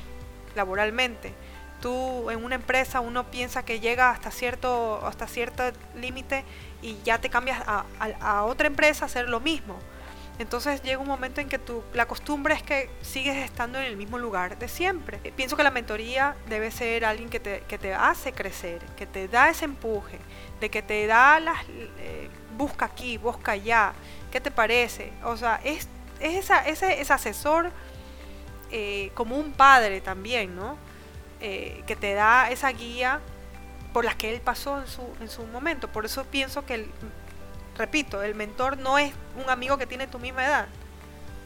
laboralmente. 0.56 1.34
Tú 1.82 2.30
en 2.30 2.44
una 2.44 2.56
empresa 2.56 3.00
uno 3.00 3.30
piensa 3.32 3.64
que 3.64 3.80
llega 3.80 4.12
hasta 4.12 4.32
cierto 4.32 5.06
hasta 5.06 5.28
cierto 5.28 5.64
límite 5.96 6.44
y 6.82 6.98
ya 7.04 7.20
te 7.20 7.30
cambias 7.30 7.64
a, 7.66 8.44
otra 8.44 8.68
empresa 8.68 9.06
a 9.06 9.08
hacer 9.08 9.30
lo 9.30 9.40
mismo. 9.40 9.78
Entonces 10.40 10.82
llega 10.82 11.00
un 11.00 11.08
momento 11.08 11.42
en 11.42 11.50
que 11.50 11.60
tú, 11.60 11.84
la 11.94 12.08
costumbre 12.08 12.56
es 12.56 12.64
que 12.64 12.90
sigues 13.02 13.38
estando 13.38 13.78
en 13.80 13.86
el 13.86 13.98
mismo 13.98 14.18
lugar 14.18 14.58
de 14.58 14.68
siempre. 14.68 15.18
Pienso 15.36 15.56
que 15.56 15.64
la 15.64 15.72
mentoría 15.72 16.36
debe 16.50 16.72
ser 16.72 17.06
alguien 17.06 17.30
que 17.30 17.40
te, 17.40 17.62
que 17.68 17.78
te 17.78 17.94
hace 17.94 18.32
crecer, 18.32 18.84
que 18.96 19.06
te 19.06 19.28
da 19.28 19.50
ese 19.50 19.66
empuje, 19.66 20.18
de 20.60 20.70
que 20.70 20.82
te 20.82 21.06
da 21.06 21.40
las... 21.40 21.64
Eh, 22.00 22.30
busca 22.58 22.86
aquí, 22.86 23.18
busca 23.18 23.54
allá, 23.54 23.94
¿qué 24.32 24.42
te 24.42 24.52
parece? 24.52 25.12
O 25.24 25.38
sea, 25.38 25.60
es, 25.64 25.88
es 26.20 26.36
esa, 26.36 26.68
ese, 26.68 27.02
ese 27.02 27.14
asesor 27.14 27.72
eh, 28.72 29.12
como 29.14 29.38
un 29.38 29.52
padre 29.52 30.00
también, 30.02 30.56
¿no? 30.56 30.78
Eh, 31.42 31.84
que 31.88 31.96
te 31.96 32.14
da 32.14 32.52
esa 32.52 32.70
guía 32.70 33.20
por 33.94 34.06
las 34.06 34.16
que 34.16 34.34
él 34.34 34.42
pasó 34.42 34.80
en 34.80 34.88
su, 34.88 35.02
en 35.20 35.30
su 35.30 35.44
momento. 35.48 35.88
Por 35.88 36.06
eso 36.06 36.24
pienso 36.26 36.66
que, 36.66 36.88
repito, 37.78 38.22
el 38.24 38.36
mentor 38.36 38.78
no 38.78 38.98
es 38.98 39.14
un 39.44 39.50
amigo 39.50 39.78
que 39.78 39.88
tiene 39.88 40.08
tu 40.08 40.20
misma 40.20 40.46
edad. 40.46 40.68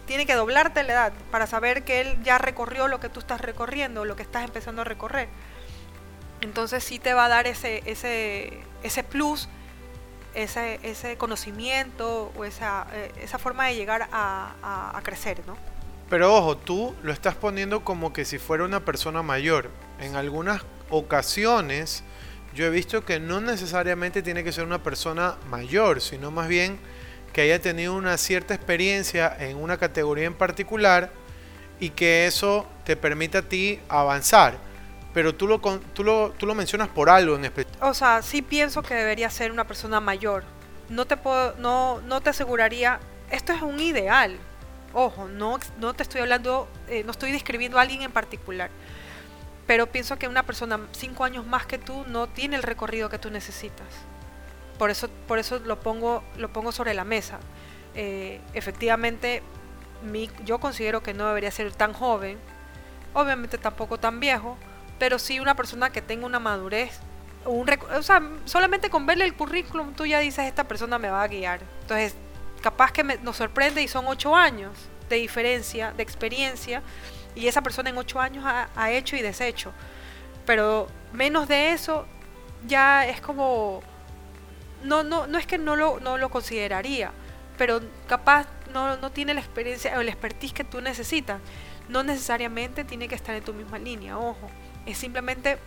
Tiene 0.05 0.25
que 0.25 0.35
doblarte 0.35 0.83
la 0.83 0.93
edad 0.93 1.13
para 1.31 1.47
saber 1.47 1.83
que 1.83 2.01
él 2.01 2.17
ya 2.23 2.37
recorrió 2.37 2.87
lo 2.87 2.99
que 2.99 3.09
tú 3.09 3.19
estás 3.19 3.41
recorriendo, 3.41 4.05
lo 4.05 4.15
que 4.15 4.23
estás 4.23 4.43
empezando 4.43 4.81
a 4.81 4.85
recorrer. 4.85 5.29
Entonces 6.41 6.83
sí 6.83 6.99
te 6.99 7.13
va 7.13 7.25
a 7.25 7.29
dar 7.29 7.47
ese, 7.47 7.81
ese, 7.85 8.61
ese 8.83 9.03
plus 9.03 9.49
ese, 10.35 10.79
ese 10.83 11.17
conocimiento 11.17 12.31
o 12.37 12.45
esa, 12.45 12.87
eh, 12.91 13.11
esa 13.21 13.39
forma 13.39 13.67
de 13.67 13.75
llegar 13.75 14.07
a, 14.11 14.91
a, 14.93 15.01
crecer, 15.01 15.41
¿no? 15.47 15.57
Pero 16.09 16.35
ojo, 16.35 16.57
tú 16.57 16.95
lo 17.03 17.11
estás 17.11 17.35
poniendo 17.35 17.83
como 17.83 18.13
que 18.13 18.25
si 18.25 18.37
fuera 18.37 18.63
una 18.63 18.85
persona 18.85 19.23
mayor. 19.23 19.69
En 19.99 20.15
algunas 20.15 20.61
ocasiones 20.89 22.03
yo 22.53 22.65
he 22.65 22.69
visto 22.69 23.03
que 23.03 23.19
no 23.19 23.41
necesariamente 23.41 24.21
tiene 24.21 24.43
que 24.43 24.51
ser 24.51 24.65
una 24.65 24.83
persona 24.83 25.35
mayor, 25.49 26.01
sino 26.01 26.31
más 26.31 26.47
bien 26.47 26.79
que 27.33 27.41
haya 27.41 27.59
tenido 27.59 27.95
una 27.95 28.17
cierta 28.17 28.53
experiencia 28.53 29.35
en 29.39 29.57
una 29.57 29.77
categoría 29.77 30.25
en 30.25 30.35
particular 30.35 31.11
y 31.79 31.89
que 31.89 32.27
eso 32.27 32.65
te 32.85 32.95
permita 32.95 33.39
a 33.39 33.41
ti 33.41 33.79
avanzar 33.89 34.57
pero 35.15 35.33
tú 35.33 35.47
lo, 35.47 35.61
tú 35.93 36.03
lo, 36.03 36.33
tú 36.37 36.45
lo 36.45 36.53
mencionas 36.55 36.89
por 36.89 37.09
algo 37.09 37.37
en 37.37 37.45
especial. 37.45 37.73
O 37.79 37.93
sea, 37.93 38.21
sí 38.21 38.41
pienso 38.41 38.83
que 38.83 38.95
debería 38.95 39.29
ser 39.29 39.49
una 39.49 39.65
persona 39.65 40.01
mayor. 40.01 40.43
No 40.89 41.05
te, 41.05 41.15
no, 41.57 42.01
no 42.01 42.19
te 42.19 42.31
aseguraría, 42.31 42.99
esto 43.31 43.53
es 43.53 43.61
un 43.61 43.79
ideal. 43.79 44.37
Ojo, 44.97 45.27
no, 45.27 45.59
no 45.77 45.93
te 45.93 46.03
estoy 46.03 46.21
hablando, 46.21 46.69
eh, 46.87 47.03
no 47.03 47.11
estoy 47.11 47.33
describiendo 47.33 47.77
a 47.77 47.81
alguien 47.81 48.01
en 48.01 48.13
particular. 48.13 48.69
Pero 49.67 49.87
pienso 49.87 50.17
que 50.17 50.29
una 50.29 50.43
persona 50.43 50.79
cinco 50.93 51.25
años 51.25 51.45
más 51.45 51.65
que 51.65 51.77
tú 51.77 52.05
no 52.07 52.27
tiene 52.27 52.55
el 52.55 52.63
recorrido 52.63 53.09
que 53.09 53.19
tú 53.19 53.29
necesitas. 53.29 53.87
Por 54.79 54.89
eso, 54.89 55.09
por 55.27 55.37
eso 55.37 55.59
lo, 55.59 55.81
pongo, 55.81 56.23
lo 56.37 56.53
pongo 56.53 56.71
sobre 56.71 56.93
la 56.93 57.03
mesa. 57.03 57.39
Eh, 57.93 58.39
efectivamente, 58.53 59.43
mi, 60.01 60.29
yo 60.45 60.59
considero 60.59 61.03
que 61.03 61.13
no 61.13 61.27
debería 61.27 61.51
ser 61.51 61.73
tan 61.73 61.91
joven, 61.91 62.37
obviamente 63.13 63.57
tampoco 63.57 63.97
tan 63.99 64.21
viejo, 64.21 64.57
pero 64.97 65.19
sí 65.19 65.41
una 65.41 65.55
persona 65.55 65.89
que 65.89 66.01
tenga 66.01 66.25
una 66.25 66.39
madurez. 66.39 67.01
Un 67.43 67.69
o 67.69 68.01
sea, 68.01 68.21
solamente 68.45 68.89
con 68.89 69.05
verle 69.05 69.25
el 69.25 69.33
currículum 69.33 69.93
tú 69.93 70.05
ya 70.05 70.19
dices, 70.19 70.45
esta 70.45 70.63
persona 70.63 70.97
me 70.99 71.09
va 71.09 71.21
a 71.21 71.27
guiar. 71.27 71.59
Entonces, 71.81 72.15
capaz 72.65 72.91
que 72.91 73.03
nos 73.03 73.37
sorprende 73.37 73.83
y 73.83 73.87
son 73.87 74.07
ocho 74.07 74.35
años 74.35 74.71
de 75.07 75.17
diferencia, 75.17 75.91
de 75.91 76.01
experiencia, 76.01 76.81
y 77.35 77.47
esa 77.47 77.61
persona 77.61 77.91
en 77.91 77.97
ocho 77.99 78.19
años 78.19 78.43
ha, 78.43 78.91
hecho 78.91 79.15
y 79.15 79.21
deshecho. 79.21 79.71
Pero 80.47 80.87
menos 81.13 81.47
de 81.47 81.73
eso 81.73 82.07
ya 82.65 83.05
es 83.05 83.21
como... 83.21 83.83
No, 84.83 85.03
no, 85.03 85.27
no 85.27 85.37
es 85.37 85.45
que 85.45 85.59
no 85.59 85.75
lo, 85.75 85.99
no 85.99 86.17
lo 86.17 86.29
consideraría, 86.29 87.11
pero 87.55 87.81
capaz 88.07 88.47
no, 88.73 88.97
no 88.97 89.11
tiene 89.11 89.35
la 89.35 89.41
experiencia 89.41 89.95
o 89.95 90.01
el 90.01 90.09
expertise 90.09 90.53
que 90.53 90.63
tú 90.63 90.81
necesitas. 90.81 91.41
No 91.87 92.01
necesariamente 92.01 92.83
tiene 92.83 93.07
que 93.07 93.13
estar 93.13 93.35
en 93.35 93.43
tu 93.43 93.53
misma 93.53 93.77
línea, 93.77 94.17
ojo 94.17 94.49
es 94.87 94.97
simplemente 94.97 95.59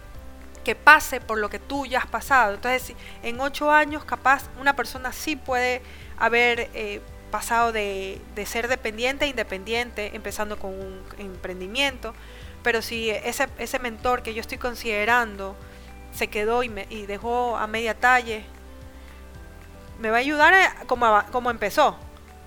que 0.64 0.74
pase 0.74 1.20
por 1.20 1.38
lo 1.38 1.48
que 1.48 1.58
tú 1.58 1.86
ya 1.86 2.00
has 2.00 2.06
pasado. 2.06 2.54
Entonces, 2.54 2.94
en 3.22 3.40
ocho 3.40 3.70
años, 3.70 4.04
capaz 4.04 4.48
una 4.60 4.74
persona 4.76 5.12
sí 5.12 5.36
puede 5.36 5.82
haber 6.18 6.70
eh, 6.74 7.00
pasado 7.30 7.72
de, 7.72 8.20
ser 8.46 8.68
dependiente 8.68 9.24
a 9.24 9.28
independiente, 9.28 10.14
empezando 10.14 10.58
con 10.58 10.72
un 10.72 11.02
emprendimiento, 11.18 12.14
pero 12.62 12.82
si 12.82 13.10
ese, 13.10 13.48
ese 13.58 13.78
mentor 13.78 14.22
que 14.22 14.34
yo 14.34 14.40
estoy 14.40 14.58
considerando 14.58 15.56
se 16.12 16.28
quedó 16.28 16.62
y, 16.62 16.68
me, 16.68 16.86
y 16.90 17.06
dejó 17.06 17.56
a 17.56 17.66
media 17.66 17.98
talle, 17.98 18.44
me 20.00 20.10
va 20.10 20.16
a 20.16 20.20
ayudar 20.20 20.54
a, 20.54 20.74
como, 20.86 21.22
como 21.30 21.50
empezó, 21.50 21.96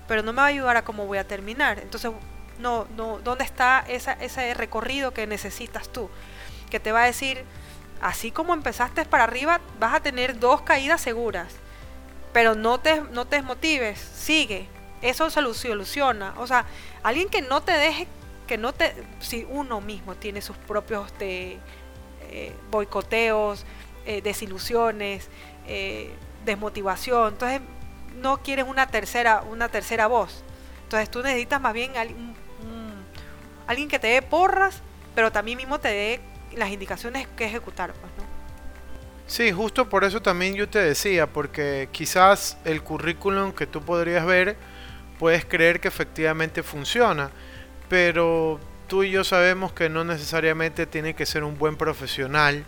pero 0.08 0.22
no 0.22 0.32
me 0.32 0.38
va 0.38 0.44
a 0.44 0.48
ayudar 0.48 0.76
a 0.76 0.84
cómo 0.84 1.06
voy 1.06 1.18
a 1.18 1.26
terminar. 1.26 1.78
Entonces, 1.78 2.10
no, 2.58 2.86
no, 2.96 3.18
¿dónde 3.20 3.44
está 3.44 3.84
esa, 3.88 4.12
ese 4.14 4.54
recorrido 4.54 5.12
que 5.12 5.26
necesitas 5.26 5.88
tú? 5.88 6.10
que 6.72 6.80
te 6.80 6.90
va 6.90 7.02
a 7.02 7.06
decir, 7.06 7.44
así 8.00 8.30
como 8.30 8.54
empezaste 8.54 9.04
para 9.04 9.24
arriba, 9.24 9.60
vas 9.78 9.92
a 9.92 10.00
tener 10.00 10.38
dos 10.38 10.62
caídas 10.62 11.02
seguras. 11.02 11.52
Pero 12.32 12.54
no 12.54 12.80
te, 12.80 13.00
no 13.12 13.26
te 13.26 13.36
desmotives, 13.36 13.98
sigue. 13.98 14.68
Eso 15.02 15.28
se 15.30 15.40
soluciona. 15.40 16.34
O 16.38 16.46
sea, 16.46 16.64
alguien 17.02 17.28
que 17.28 17.42
no 17.42 17.62
te 17.62 17.72
deje, 17.72 18.06
que 18.46 18.56
no 18.56 18.72
te, 18.72 18.94
si 19.20 19.46
uno 19.50 19.80
mismo 19.80 20.14
tiene 20.14 20.40
sus 20.40 20.56
propios 20.56 21.16
de, 21.18 21.58
eh, 22.30 22.54
boicoteos, 22.70 23.66
eh, 24.06 24.22
desilusiones, 24.22 25.28
eh, 25.66 26.14
desmotivación. 26.46 27.34
Entonces, 27.34 27.60
no 28.16 28.38
quieres 28.38 28.64
una 28.66 28.86
tercera, 28.86 29.42
una 29.42 29.68
tercera 29.68 30.06
voz. 30.06 30.42
Entonces 30.84 31.10
tú 31.10 31.22
necesitas 31.22 31.60
más 31.60 31.72
bien 31.72 31.92
alguien 33.66 33.88
que 33.88 33.98
te 33.98 34.06
dé 34.08 34.22
porras, 34.22 34.82
pero 35.14 35.32
también 35.32 35.58
mismo 35.58 35.78
te 35.78 35.88
dé 35.88 36.20
las 36.56 36.70
indicaciones 36.70 37.26
que 37.36 37.44
ejecutar. 37.44 37.94
Sí, 39.32 39.50
justo 39.50 39.88
por 39.88 40.04
eso 40.04 40.20
también 40.20 40.54
yo 40.56 40.68
te 40.68 40.78
decía, 40.78 41.26
porque 41.26 41.88
quizás 41.90 42.58
el 42.66 42.82
currículum 42.82 43.52
que 43.52 43.66
tú 43.66 43.80
podrías 43.80 44.26
ver, 44.26 44.58
puedes 45.18 45.46
creer 45.46 45.80
que 45.80 45.88
efectivamente 45.88 46.62
funciona, 46.62 47.30
pero 47.88 48.60
tú 48.88 49.04
y 49.04 49.10
yo 49.10 49.24
sabemos 49.24 49.72
que 49.72 49.88
no 49.88 50.04
necesariamente 50.04 50.84
tiene 50.84 51.14
que 51.14 51.24
ser 51.24 51.44
un 51.44 51.56
buen 51.56 51.76
profesional 51.76 52.62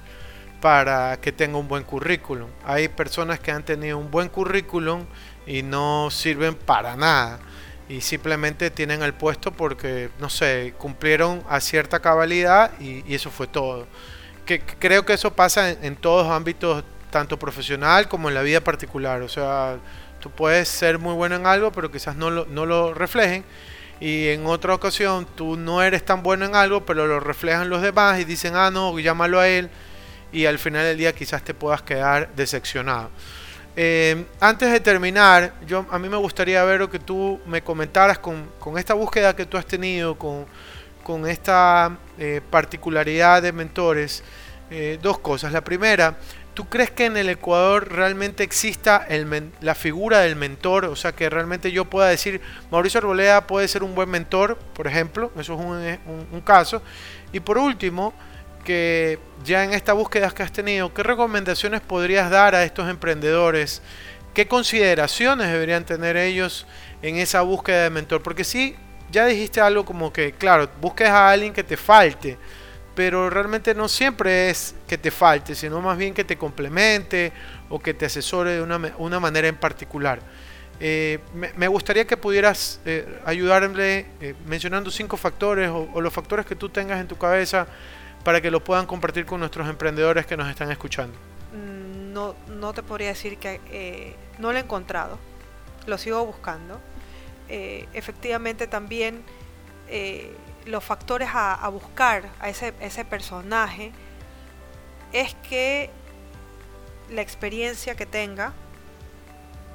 para 0.62 1.20
que 1.20 1.32
tenga 1.32 1.58
un 1.58 1.68
buen 1.68 1.82
currículum. 1.82 2.48
Hay 2.64 2.88
personas 2.88 3.40
que 3.40 3.50
han 3.50 3.66
tenido 3.66 3.98
un 3.98 4.10
buen 4.10 4.30
currículum 4.30 5.04
y 5.46 5.62
no 5.62 6.08
sirven 6.10 6.54
para 6.54 6.96
nada 6.96 7.40
y 7.90 8.00
simplemente 8.00 8.70
tienen 8.70 9.02
el 9.02 9.12
puesto 9.12 9.52
porque, 9.52 10.08
no 10.18 10.30
sé, 10.30 10.72
cumplieron 10.78 11.44
a 11.46 11.60
cierta 11.60 12.00
cabalidad 12.00 12.70
y, 12.80 13.14
eso 13.14 13.30
fue 13.30 13.48
todo. 13.48 13.86
Que, 14.44 14.60
creo 14.60 15.04
que 15.04 15.14
eso 15.14 15.32
pasa 15.32 15.70
en, 15.70 15.96
todos 15.96 16.26
los 16.26 16.34
ámbitos, 16.34 16.84
tanto 17.10 17.38
profesional 17.38 18.08
como 18.08 18.28
en 18.28 18.34
la 18.34 18.42
vida 18.42 18.60
particular. 18.60 19.22
O 19.22 19.28
sea, 19.28 19.76
tú 20.20 20.30
puedes 20.30 20.68
ser 20.68 20.98
muy 20.98 21.14
bueno 21.14 21.36
en 21.36 21.46
algo, 21.46 21.72
pero 21.72 21.90
quizás 21.90 22.16
no 22.16 22.30
lo, 22.30 22.46
no 22.46 22.66
lo 22.66 22.94
reflejen. 22.94 23.44
Y 24.00 24.28
en 24.28 24.46
otra 24.46 24.74
ocasión 24.74 25.26
tú 25.34 25.56
no 25.56 25.82
eres 25.82 26.04
tan 26.04 26.22
bueno 26.22 26.44
en 26.44 26.56
algo, 26.56 26.84
pero 26.84 27.06
lo 27.06 27.20
reflejan 27.20 27.70
los 27.70 27.80
demás 27.80 28.20
y 28.20 28.24
dicen, 28.24 28.54
ah, 28.56 28.70
no, 28.70 28.98
llámalo 28.98 29.40
a 29.40 29.48
él. 29.48 29.70
Y 30.32 30.46
al 30.46 30.58
final 30.58 30.84
del 30.84 30.98
día 30.98 31.14
quizás 31.14 31.42
te 31.42 31.54
puedas 31.54 31.82
quedar 31.82 32.28
decepcionado. 32.34 33.10
Eh, 33.76 34.24
antes 34.38 34.70
de 34.70 34.78
terminar, 34.78 35.52
yo, 35.66 35.84
a 35.90 35.98
mí 35.98 36.08
me 36.08 36.16
gustaría 36.16 36.62
ver 36.64 36.78
lo 36.78 36.90
que 36.90 37.00
tú 37.00 37.40
me 37.46 37.62
comentaras 37.62 38.18
con, 38.18 38.48
esta 38.76 38.94
búsqueda 38.94 39.34
que 39.34 39.46
tú 39.46 39.56
has 39.56 39.66
tenido, 39.66 40.16
con, 40.16 40.46
esta 41.26 41.98
eh, 42.18 42.40
particularidad 42.50 43.42
de 43.42 43.52
mentores. 43.52 44.22
Eh, 44.70 44.98
dos 45.00 45.18
cosas. 45.18 45.52
La 45.52 45.62
primera, 45.62 46.16
¿tú 46.54 46.68
crees 46.68 46.90
que 46.90 47.04
en 47.04 47.18
el 47.18 47.28
Ecuador 47.28 47.92
realmente 47.92 48.42
exista 48.42 49.04
el 49.08 49.52
la 49.60 49.74
figura 49.74 50.20
del 50.20 50.36
mentor? 50.36 50.86
O 50.86 50.96
sea, 50.96 51.12
que 51.12 51.28
realmente 51.28 51.70
yo 51.70 51.84
pueda 51.84 52.08
decir, 52.08 52.40
Mauricio 52.70 52.98
Arboleda 52.98 53.46
puede 53.46 53.68
ser 53.68 53.82
un 53.82 53.94
buen 53.94 54.08
mentor, 54.08 54.56
por 54.72 54.86
ejemplo, 54.86 55.30
eso 55.38 55.54
es 55.54 55.98
un 56.32 56.40
caso. 56.40 56.82
Y 57.30 57.40
por 57.40 57.58
último, 57.58 58.14
que 58.64 59.18
ya 59.44 59.62
en 59.62 59.74
esta 59.74 59.92
búsqueda 59.92 60.30
que 60.30 60.42
has 60.42 60.50
tenido, 60.50 60.92
¿qué 60.94 61.02
recomendaciones 61.02 61.82
podrías 61.82 62.30
dar 62.30 62.54
a 62.54 62.64
estos 62.64 62.88
emprendedores? 62.88 63.82
¿Qué 64.32 64.48
consideraciones 64.48 65.52
deberían 65.52 65.84
tener 65.84 66.16
ellos 66.16 66.66
en 67.02 67.16
esa 67.16 67.42
búsqueda 67.42 67.84
de 67.84 67.90
mentor? 67.90 68.22
Porque 68.22 68.42
sí, 68.42 68.76
ya 69.10 69.26
dijiste 69.26 69.60
algo 69.60 69.84
como 69.84 70.12
que, 70.12 70.32
claro, 70.32 70.68
busques 70.80 71.08
a 71.08 71.30
alguien 71.30 71.52
que 71.52 71.64
te 71.64 71.76
falte, 71.76 72.36
pero 72.94 73.30
realmente 73.30 73.74
no 73.74 73.88
siempre 73.88 74.50
es 74.50 74.74
que 74.86 74.98
te 74.98 75.10
falte, 75.10 75.54
sino 75.54 75.80
más 75.80 75.98
bien 75.98 76.14
que 76.14 76.24
te 76.24 76.36
complemente 76.36 77.32
o 77.68 77.78
que 77.78 77.94
te 77.94 78.06
asesore 78.06 78.52
de 78.52 78.62
una, 78.62 79.20
manera 79.20 79.48
en 79.48 79.56
particular. 79.56 80.20
Eh, 80.80 81.20
me, 81.34 81.68
gustaría 81.68 82.04
que 82.04 82.16
pudieras 82.16 82.80
eh, 82.84 83.20
ayudarle 83.24 84.06
eh, 84.20 84.34
mencionando 84.46 84.90
cinco 84.90 85.16
factores 85.16 85.70
o 85.70 86.00
los 86.00 86.12
factores 86.12 86.44
que 86.44 86.56
tú 86.56 86.68
tengas 86.68 87.00
en 87.00 87.06
tu 87.06 87.16
cabeza 87.16 87.68
para 88.24 88.40
que 88.40 88.50
lo 88.50 88.64
puedan 88.64 88.86
compartir 88.86 89.26
con 89.26 89.38
nuestros 89.38 89.68
emprendedores 89.68 90.26
que 90.26 90.36
nos 90.36 90.48
están 90.48 90.70
escuchando? 90.72 91.16
Mm, 91.52 92.12
no, 92.12 92.34
no 92.48 92.72
te 92.72 92.82
podría 92.82 93.08
decir 93.08 93.36
que 93.36 93.60
eh, 93.70 94.16
no 94.38 94.50
lo 94.50 94.58
he 94.58 94.62
encontrado, 94.62 95.18
lo 95.86 95.98
sigo 95.98 96.24
buscando. 96.24 96.80
Eh, 97.48 97.86
efectivamente 97.92 98.66
también 98.66 99.22
eh, 99.88 100.34
los 100.64 100.82
factores 100.82 101.28
a, 101.32 101.68
buscar 101.68 102.30
a 102.40 102.48
ese, 102.48 102.72
ese 102.80 103.04
personaje 103.04 103.92
es 105.12 105.34
que 105.48 105.90
la 107.10 107.20
experiencia 107.20 107.94
que 107.94 108.06
tenga, 108.06 108.54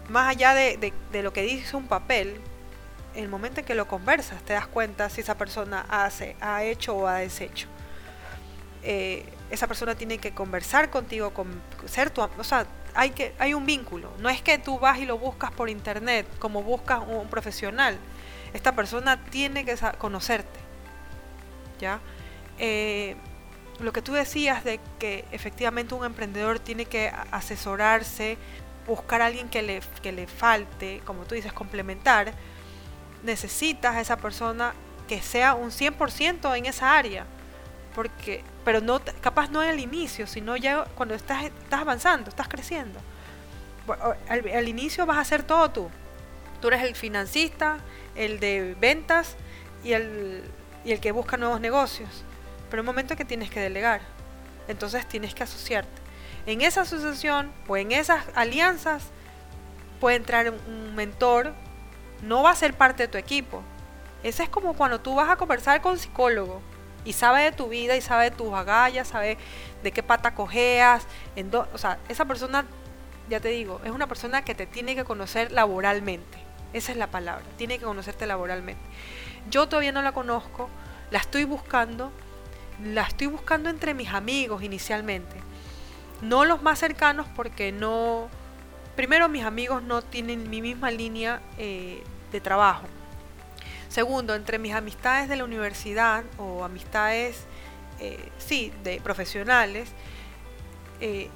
más 0.10 0.30
allá 0.30 0.56
de, 0.56 0.94
de, 1.12 1.24
lo 1.24 1.32
que 1.32 1.44
dice 1.44 1.78
un 1.78 1.88
papel, 1.88 2.42
el 3.16 3.30
momento 3.30 3.60
en 3.60 3.66
que 3.66 3.76
lo 3.76 3.88
conversas 3.88 4.42
te 4.44 4.54
das 4.54 4.68
cuenta 4.68 5.10
si 5.10 5.22
esa 5.22 5.38
persona 5.38 5.86
hace, 5.90 6.36
ha 6.42 6.64
hecho 6.64 6.96
o 6.96 7.08
ha 7.08 7.18
deshecho. 7.18 7.68
Eh, 8.82 9.26
esa 9.50 9.68
persona 9.68 9.96
tiene 9.96 10.18
que 10.20 10.32
conversar 10.32 10.90
contigo, 10.90 11.32
con, 11.34 11.62
ser 11.86 12.12
tu, 12.12 12.22
o 12.22 12.44
sea, 12.44 12.66
hay, 12.94 13.12
que, 13.12 13.34
hay 13.40 13.54
un 13.54 13.66
vínculo. 13.66 14.12
No 14.20 14.30
es 14.30 14.42
que 14.42 14.58
tú 14.58 14.80
vas 14.80 15.00
y 15.00 15.06
lo 15.06 15.18
buscas 15.18 15.52
por 15.52 15.70
internet, 15.70 16.28
como 16.40 16.62
buscas 16.64 17.02
un, 17.08 17.28
profesional. 17.28 17.98
Esta 18.54 18.76
persona 18.76 19.24
tiene 19.26 19.66
que 19.66 19.76
conocerte. 19.98 20.60
¿Ya? 21.80 22.00
Eh, 22.58 23.16
lo 23.80 23.94
que 23.94 24.02
tú 24.02 24.12
decías 24.14 24.64
de 24.64 24.80
que 25.00 25.26
efectivamente 25.32 25.96
un 25.96 26.06
emprendedor 26.06 26.60
tiene 26.60 26.86
que 26.86 27.12
asesorarse, 27.32 28.38
buscar 28.86 29.22
a 29.22 29.28
alguien 29.28 29.48
que 29.50 29.62
le, 29.62 29.82
que 30.02 30.12
le 30.12 30.28
falte, 30.28 31.02
como 31.06 31.24
tú 31.24 31.36
dices, 31.36 31.54
complementar, 31.54 32.34
necesitas 33.24 33.96
a 33.96 34.02
esa 34.02 34.18
persona 34.18 34.74
que 35.08 35.22
sea 35.22 35.54
un 35.54 35.72
100% 35.72 36.58
en 36.58 36.66
esa 36.66 36.98
área 36.98 37.26
porque 37.96 38.44
pero 38.64 38.82
no 38.82 39.02
capaz 39.22 39.50
no 39.50 39.62
al 39.62 39.80
inicio 39.80 40.28
sino 40.28 40.56
ya 40.56 40.86
cuando 40.96 41.16
estás 41.16 41.46
estás 41.46 41.82
avanzando 41.82 42.30
estás 42.30 42.48
creciendo. 42.48 43.00
Al, 44.28 44.68
inicio 44.68 45.06
vas 45.08 45.18
a 45.18 45.22
hacer 45.22 45.42
todo 45.42 45.72
tú. 45.72 45.90
Tú 46.62 46.68
eres 46.68 46.84
el 46.84 46.96
financista 46.96 47.80
el 48.16 48.40
de 48.40 48.76
ventas 48.80 49.36
y 49.84 49.94
el 49.94 50.44
y 50.86 50.92
el 50.92 51.00
que 51.00 51.12
busca 51.12 51.38
nuevos 51.38 51.60
negocios. 51.60 52.24
Pero 52.70 52.82
en 52.82 52.88
un 52.88 52.94
momento 52.94 53.16
que 53.16 53.26
tienes 53.26 53.50
que 53.50 53.60
delegar. 53.60 54.02
Entonces 54.68 55.08
tienes 55.08 55.34
que 55.34 55.44
asociarte. 55.44 55.90
En 56.46 56.62
esa 56.62 56.82
asociación 56.82 57.52
o 57.68 57.78
en 57.78 57.92
esas 57.92 58.24
alianzas 58.36 59.04
puede 60.00 60.18
entrar 60.18 60.52
un 60.52 60.96
mentor. 60.96 61.54
No 62.22 62.44
va 62.44 62.52
a 62.52 62.56
ser 62.56 62.76
parte 62.76 63.04
de 63.04 63.08
tu 63.08 63.18
equipo. 63.18 63.64
Ese 64.22 64.44
es 64.44 64.50
como 64.50 64.74
cuando 64.74 65.00
tú 65.00 65.16
vas 65.16 65.30
a 65.30 65.38
conversar 65.38 65.82
con 65.82 65.98
psicólogo 65.98 66.62
y 67.06 67.14
sabe 67.14 67.44
de 67.44 67.52
tu 67.52 67.70
vida 67.70 67.96
y 67.96 68.02
sabe 68.02 68.26
de 68.26 68.32
tus 68.32 68.54
agallas, 68.54 69.08
sabe 69.08 69.38
de 69.84 69.92
qué 69.92 70.04
pata 70.04 70.34
cojeas. 70.34 71.06
En 71.36 71.54
o 71.54 71.78
sea, 71.78 72.00
esa 72.10 72.26
persona, 72.26 72.66
ya 73.30 73.40
te 73.40 73.50
digo, 73.50 73.82
es 73.84 73.92
una 73.92 74.08
persona 74.08 74.44
que 74.44 74.56
te 74.56 74.66
tiene 74.66 74.96
que 74.96 75.06
conocer 75.06 75.52
laboralmente. 75.52 76.38
Esa 76.74 76.92
es 76.92 76.98
la 76.98 77.08
palabra, 77.08 77.44
tiene 77.58 77.80
que 77.80 77.86
conocerte 77.86 78.28
laboralmente. 78.28 78.84
Yo 79.50 79.68
todavía 79.68 79.92
no 79.92 80.02
la 80.02 80.12
conozco, 80.12 80.70
la 81.10 81.20
estoy 81.20 81.44
buscando, 81.46 82.12
la 82.84 83.04
estoy 83.04 83.28
buscando 83.28 83.70
entre 83.70 83.94
mis 83.94 84.10
amigos 84.10 84.62
inicialmente. 84.62 85.36
No 86.22 86.46
los 86.46 86.62
más 86.62 86.80
cercanos 86.80 87.28
porque 87.36 87.72
no... 87.72 88.30
Primero 88.96 89.30
mis 89.30 89.46
amigos 89.46 89.82
no 89.82 90.02
tienen 90.02 90.50
mi 90.50 90.62
misma 90.62 90.92
línea 90.92 91.42
eh, 91.58 92.04
de 92.32 92.42
trabajo. 92.42 92.86
Segundo, 93.90 94.36
entre 94.36 94.60
mis 94.60 94.76
amistades 94.76 95.28
de 95.30 95.36
la 95.36 95.44
universidad 95.44 96.24
o 96.38 96.64
amistades, 96.64 97.46
eh, 98.00 98.30
sí, 98.38 98.72
de 98.84 99.02
profesionales, 99.02 99.90
eh, 101.02 101.30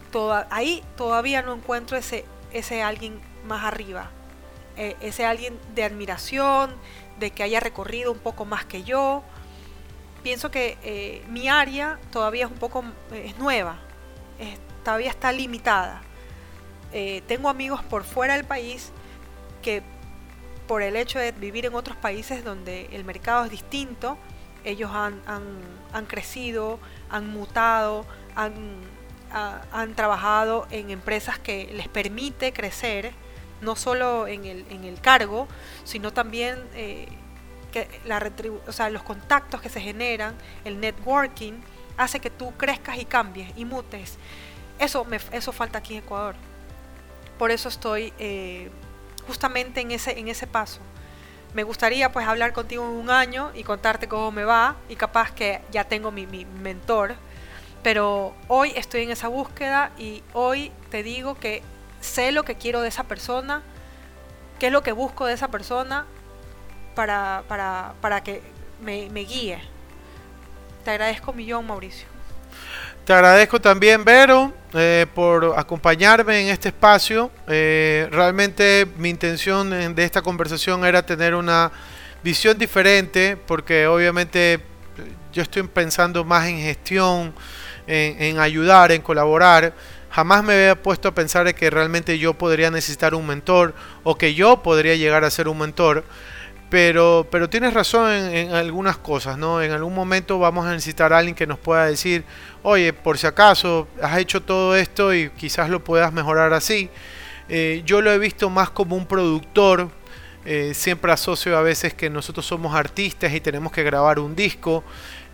ahí 0.51 0.83
todavía 0.95 1.41
no 1.41 1.55
encuentro 1.55 1.97
ese, 1.97 2.25
ese 2.51 2.83
alguien 2.83 3.19
más 3.45 3.63
arriba, 3.63 4.11
eh, 4.77 4.95
ese 5.01 5.25
alguien 5.25 5.57
de 5.73 5.83
admiración, 5.83 6.75
de 7.19 7.31
que 7.31 7.41
haya 7.41 7.59
recorrido 7.59 8.11
un 8.11 8.19
poco 8.19 8.45
más 8.45 8.65
que 8.65 8.83
yo. 8.83 9.23
Pienso 10.21 10.51
que 10.51 11.23
mi 11.27 11.49
área 11.49 11.99
todavía 12.11 12.45
es 12.45 12.51
un 12.51 12.57
poco 12.57 12.85
es 13.11 13.37
nueva, 13.39 13.77
todavía 14.85 15.09
está 15.09 15.33
limitada. 15.33 16.01
tengo 17.27 17.49
amigos 17.49 17.83
por 17.83 18.05
fuera 18.05 18.35
del 18.35 18.45
país 18.45 18.93
que 19.61 19.83
por 20.67 20.81
el 20.81 20.95
hecho 20.95 21.19
de 21.19 21.31
vivir 21.31 21.65
en 21.65 21.75
otros 21.75 21.97
países 21.97 22.43
donde 22.43 22.87
el 22.91 23.03
mercado 23.03 23.45
es 23.45 23.51
distinto, 23.51 24.17
ellos 24.63 24.91
han, 24.93 25.21
han, 25.25 26.05
crecido, 26.05 26.79
han 27.09 27.27
mutado, 27.27 28.05
han, 28.35 28.53
han, 29.31 29.93
trabajado 29.95 30.67
en 30.71 30.89
empresas 30.89 31.37
que 31.37 31.69
les 31.73 31.87
permite 31.87 32.53
crecer, 32.53 33.11
no 33.61 33.75
solo 33.75 34.27
en 34.27 34.45
el, 34.45 34.65
en 34.69 34.85
el 34.85 34.99
cargo, 35.01 35.47
sino 35.83 36.13
también 36.13 36.59
eh, 36.75 37.07
que 37.71 37.87
la 38.05 38.21
o 38.67 38.71
sea, 38.71 38.89
los 38.89 39.03
contactos 39.03 39.61
que 39.61 39.69
se 39.69 39.81
generan, 39.81 40.35
el 40.63 40.79
networking, 40.79 41.53
hace 41.97 42.19
que 42.19 42.29
tú 42.29 42.53
crezcas 42.53 42.97
y 42.97 43.05
cambies 43.05 43.51
y 43.57 43.65
mutes. 43.65 44.17
Eso, 44.79 45.05
me, 45.05 45.17
eso 45.31 45.51
falta 45.51 45.79
aquí 45.79 45.95
en 45.95 46.03
Ecuador. 46.03 46.35
Por 47.37 47.51
eso 47.51 47.69
estoy... 47.69 48.13
Eh, 48.17 48.69
justamente 49.27 49.81
en 49.81 49.91
ese, 49.91 50.19
en 50.19 50.27
ese 50.27 50.47
paso. 50.47 50.79
Me 51.53 51.63
gustaría 51.63 52.11
pues 52.11 52.27
hablar 52.27 52.53
contigo 52.53 52.83
en 52.83 52.91
un 52.91 53.09
año 53.09 53.51
y 53.53 53.63
contarte 53.63 54.07
cómo 54.07 54.31
me 54.31 54.43
va 54.43 54.75
y 54.89 54.95
capaz 54.95 55.31
que 55.31 55.61
ya 55.71 55.83
tengo 55.83 56.11
mi, 56.11 56.25
mi 56.25 56.45
mentor, 56.45 57.15
pero 57.83 58.33
hoy 58.47 58.71
estoy 58.75 59.03
en 59.03 59.11
esa 59.11 59.27
búsqueda 59.27 59.91
y 59.97 60.23
hoy 60.33 60.71
te 60.89 61.03
digo 61.03 61.35
que 61.35 61.61
sé 62.01 62.31
lo 62.31 62.43
que 62.43 62.55
quiero 62.55 62.81
de 62.81 62.87
esa 62.87 63.03
persona, 63.03 63.61
qué 64.59 64.67
es 64.67 64.71
lo 64.71 64.83
que 64.83 64.91
busco 64.91 65.25
de 65.25 65.33
esa 65.33 65.49
persona 65.49 66.05
para, 66.95 67.43
para, 67.47 67.93
para 68.01 68.23
que 68.23 68.41
me, 68.81 69.07
guíe. 69.07 69.59
Te 70.83 70.91
agradezco 70.91 71.31
un 71.31 71.37
millón, 71.37 71.65
Mauricio. 71.65 72.12
Te 73.05 73.11
agradezco 73.11 73.59
también, 73.59 74.05
Vero, 74.05 74.53
eh, 74.73 75.05
por 75.13 75.55
acompañarme 75.57 76.39
en 76.39 76.47
este 76.47 76.69
espacio. 76.69 77.29
Eh, 77.49 78.07
realmente 78.09 78.87
mi 78.97 79.09
intención 79.09 79.93
de 79.93 80.05
esta 80.05 80.21
conversación 80.21 80.85
era 80.85 81.05
tener 81.05 81.35
una 81.35 81.69
visión 82.23 82.57
diferente, 82.57 83.35
porque 83.35 83.87
obviamente 83.87 84.61
yo 85.33 85.41
estoy 85.41 85.63
pensando 85.63 86.23
más 86.23 86.47
en 86.47 86.59
gestión, 86.59 87.33
en, 87.87 88.39
ayudar, 88.39 88.93
en 88.93 89.01
colaborar. 89.01 89.73
Jamás 90.09 90.41
me 90.41 90.53
había 90.53 90.81
puesto 90.81 91.09
a 91.09 91.11
pensar 91.13 91.53
que 91.53 91.69
realmente 91.69 92.17
yo 92.17 92.33
podría 92.35 92.71
necesitar 92.71 93.15
un 93.15 93.27
mentor 93.27 93.73
o 94.03 94.17
que 94.17 94.33
yo 94.33 94.63
podría 94.63 94.95
llegar 94.95 95.25
a 95.25 95.29
ser 95.29 95.49
un 95.49 95.57
mentor. 95.57 96.05
Pero, 96.73 97.27
pero 97.29 97.47
tienes 97.51 97.71
razón 97.71 98.09
en, 98.11 98.51
algunas 98.51 98.97
cosas, 98.97 99.37
¿no? 99.37 99.61
En 99.61 99.69
algún 99.69 99.93
momento 99.93 100.39
vamos 100.39 100.65
a 100.65 100.71
necesitar 100.71 101.13
a 101.13 101.19
alguien 101.19 101.35
que 101.35 101.45
nos 101.45 101.59
pueda 101.59 101.85
decir, 101.85 102.23
oye, 102.63 102.93
por 102.93 103.19
si 103.19 103.27
acaso 103.27 103.87
has 104.01 104.17
hecho 104.17 104.41
todo 104.41 104.75
esto 104.75 105.13
y 105.13 105.29
quizás 105.29 105.69
lo 105.69 105.83
puedas 105.83 106.11
mejorar 106.11 106.51
así. 106.51 106.89
Eh, 107.47 107.83
yo 107.85 108.01
lo 108.01 108.11
he 108.11 108.17
visto 108.17 108.49
más 108.49 108.71
como 108.71 108.95
un 108.95 109.05
productor. 109.05 109.91
Eh, 110.45 110.71
siempre 110.73 111.11
asocio 111.11 111.55
a 111.55 111.61
veces 111.61 111.93
que 111.93 112.09
nosotros 112.09 112.43
somos 112.43 112.73
artistas 112.73 113.31
y 113.31 113.39
tenemos 113.39 113.71
que 113.71 113.83
grabar 113.83 114.17
un 114.17 114.35
disco 114.35 114.83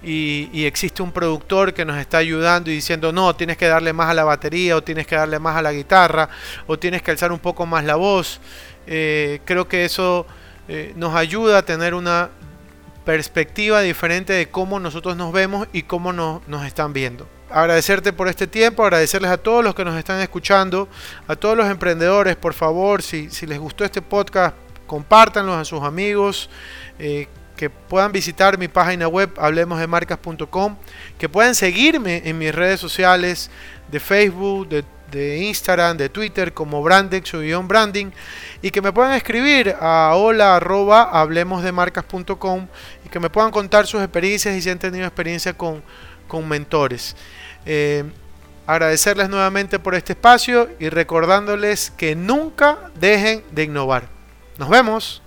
y, 0.04 0.66
existe 0.66 1.02
un 1.02 1.14
productor 1.14 1.74
que 1.74 1.86
nos 1.86 1.98
está 1.98 2.18
ayudando 2.18 2.70
y 2.70 2.74
diciendo, 2.74 3.14
no, 3.14 3.34
tienes 3.34 3.56
que 3.56 3.68
darle 3.70 3.94
más 3.94 4.10
a 4.10 4.14
la 4.14 4.26
batería 4.26 4.76
o 4.76 4.84
tienes 4.84 5.08
que 5.08 5.16
darle 5.16 5.40
más 5.40 5.56
a 5.56 5.62
la 5.62 5.72
guitarra 5.72 6.28
o 6.68 6.78
tienes 6.78 7.02
que 7.02 7.12
alzar 7.12 7.32
un 7.32 7.40
poco 7.40 7.66
más 7.66 7.86
la 7.86 7.96
voz. 7.96 8.42
Eh, 8.88 9.40
creo 9.46 9.70
que 9.70 9.86
eso 9.86 10.26
eh, 10.72 10.94
nos 10.96 11.16
ayuda 11.16 11.58
a 11.58 11.62
tener 11.64 11.96
una 11.96 12.30
perspectiva 13.04 13.82
diferente 13.82 14.34
de 14.34 14.50
cómo 14.50 14.80
nosotros 14.80 15.18
nos 15.18 15.34
vemos 15.34 15.68
y 15.74 15.82
cómo 15.82 16.14
nos, 16.14 16.44
están 16.64 16.94
viendo. 16.94 17.28
Agradecerte 17.50 18.14
por 18.14 18.28
este 18.28 18.46
tiempo, 18.46 18.84
agradecerles 18.84 19.32
a 19.32 19.38
todos 19.38 19.64
los 19.64 19.74
que 19.74 19.84
nos 19.84 19.98
están 19.98 20.22
escuchando, 20.22 20.88
a 21.28 21.36
todos 21.36 21.58
los 21.58 21.68
emprendedores, 21.68 22.36
por 22.36 22.54
favor, 22.54 23.02
si, 23.02 23.32
si 23.32 23.48
les 23.48 23.58
gustó 23.58 23.84
este 23.84 24.04
podcast, 24.04 24.56
compártanlo 24.86 25.56
a 25.56 25.66
sus 25.66 25.82
amigos. 25.82 26.52
Eh, 27.00 27.28
que 27.58 27.70
puedan 27.70 28.14
visitar 28.14 28.58
mi 28.58 28.70
página 28.70 29.10
web 29.10 29.32
hablemosdemarcas.com, 29.38 30.78
que 31.18 31.28
puedan 31.28 31.56
seguirme 31.56 32.22
en 32.24 32.38
mis 32.38 32.56
redes 32.56 32.80
sociales 32.80 33.52
de 33.92 34.00
Facebook, 34.00 34.70
de, 35.12 35.38
Instagram, 35.38 35.98
de 35.98 36.10
Twitter 36.10 36.54
como 36.54 36.82
Brandex 36.84 37.34
o 37.34 37.64
branding 37.64 38.12
y 38.62 38.72
que 38.72 38.82
me 38.82 38.92
puedan 38.92 39.14
escribir 39.14 39.76
a 39.80 40.14
hola 40.16 40.56
arroba 40.56 41.04
hablemosdemarcas.com 41.04 42.68
y 43.06 43.10
que 43.10 43.20
me 43.20 43.30
puedan 43.30 43.52
contar 43.52 43.88
sus 43.88 44.02
experiencias 44.02 44.56
y 44.56 44.62
si 44.62 44.70
han 44.70 44.80
tenido 44.80 45.06
experiencia 45.06 45.54
con, 45.54 45.84
con 46.28 46.48
mentores. 46.48 47.16
Eh, 47.66 48.04
agradecerles 48.66 49.30
nuevamente 49.30 49.80
por 49.80 49.96
este 49.96 50.14
espacio 50.14 50.70
y 50.80 50.90
recordándoles 50.90 51.92
que 51.92 52.16
nunca 52.16 52.78
dejen 53.00 53.44
de 53.52 53.64
innovar. 53.64 54.08
Nos 54.58 54.70
vemos. 54.70 55.22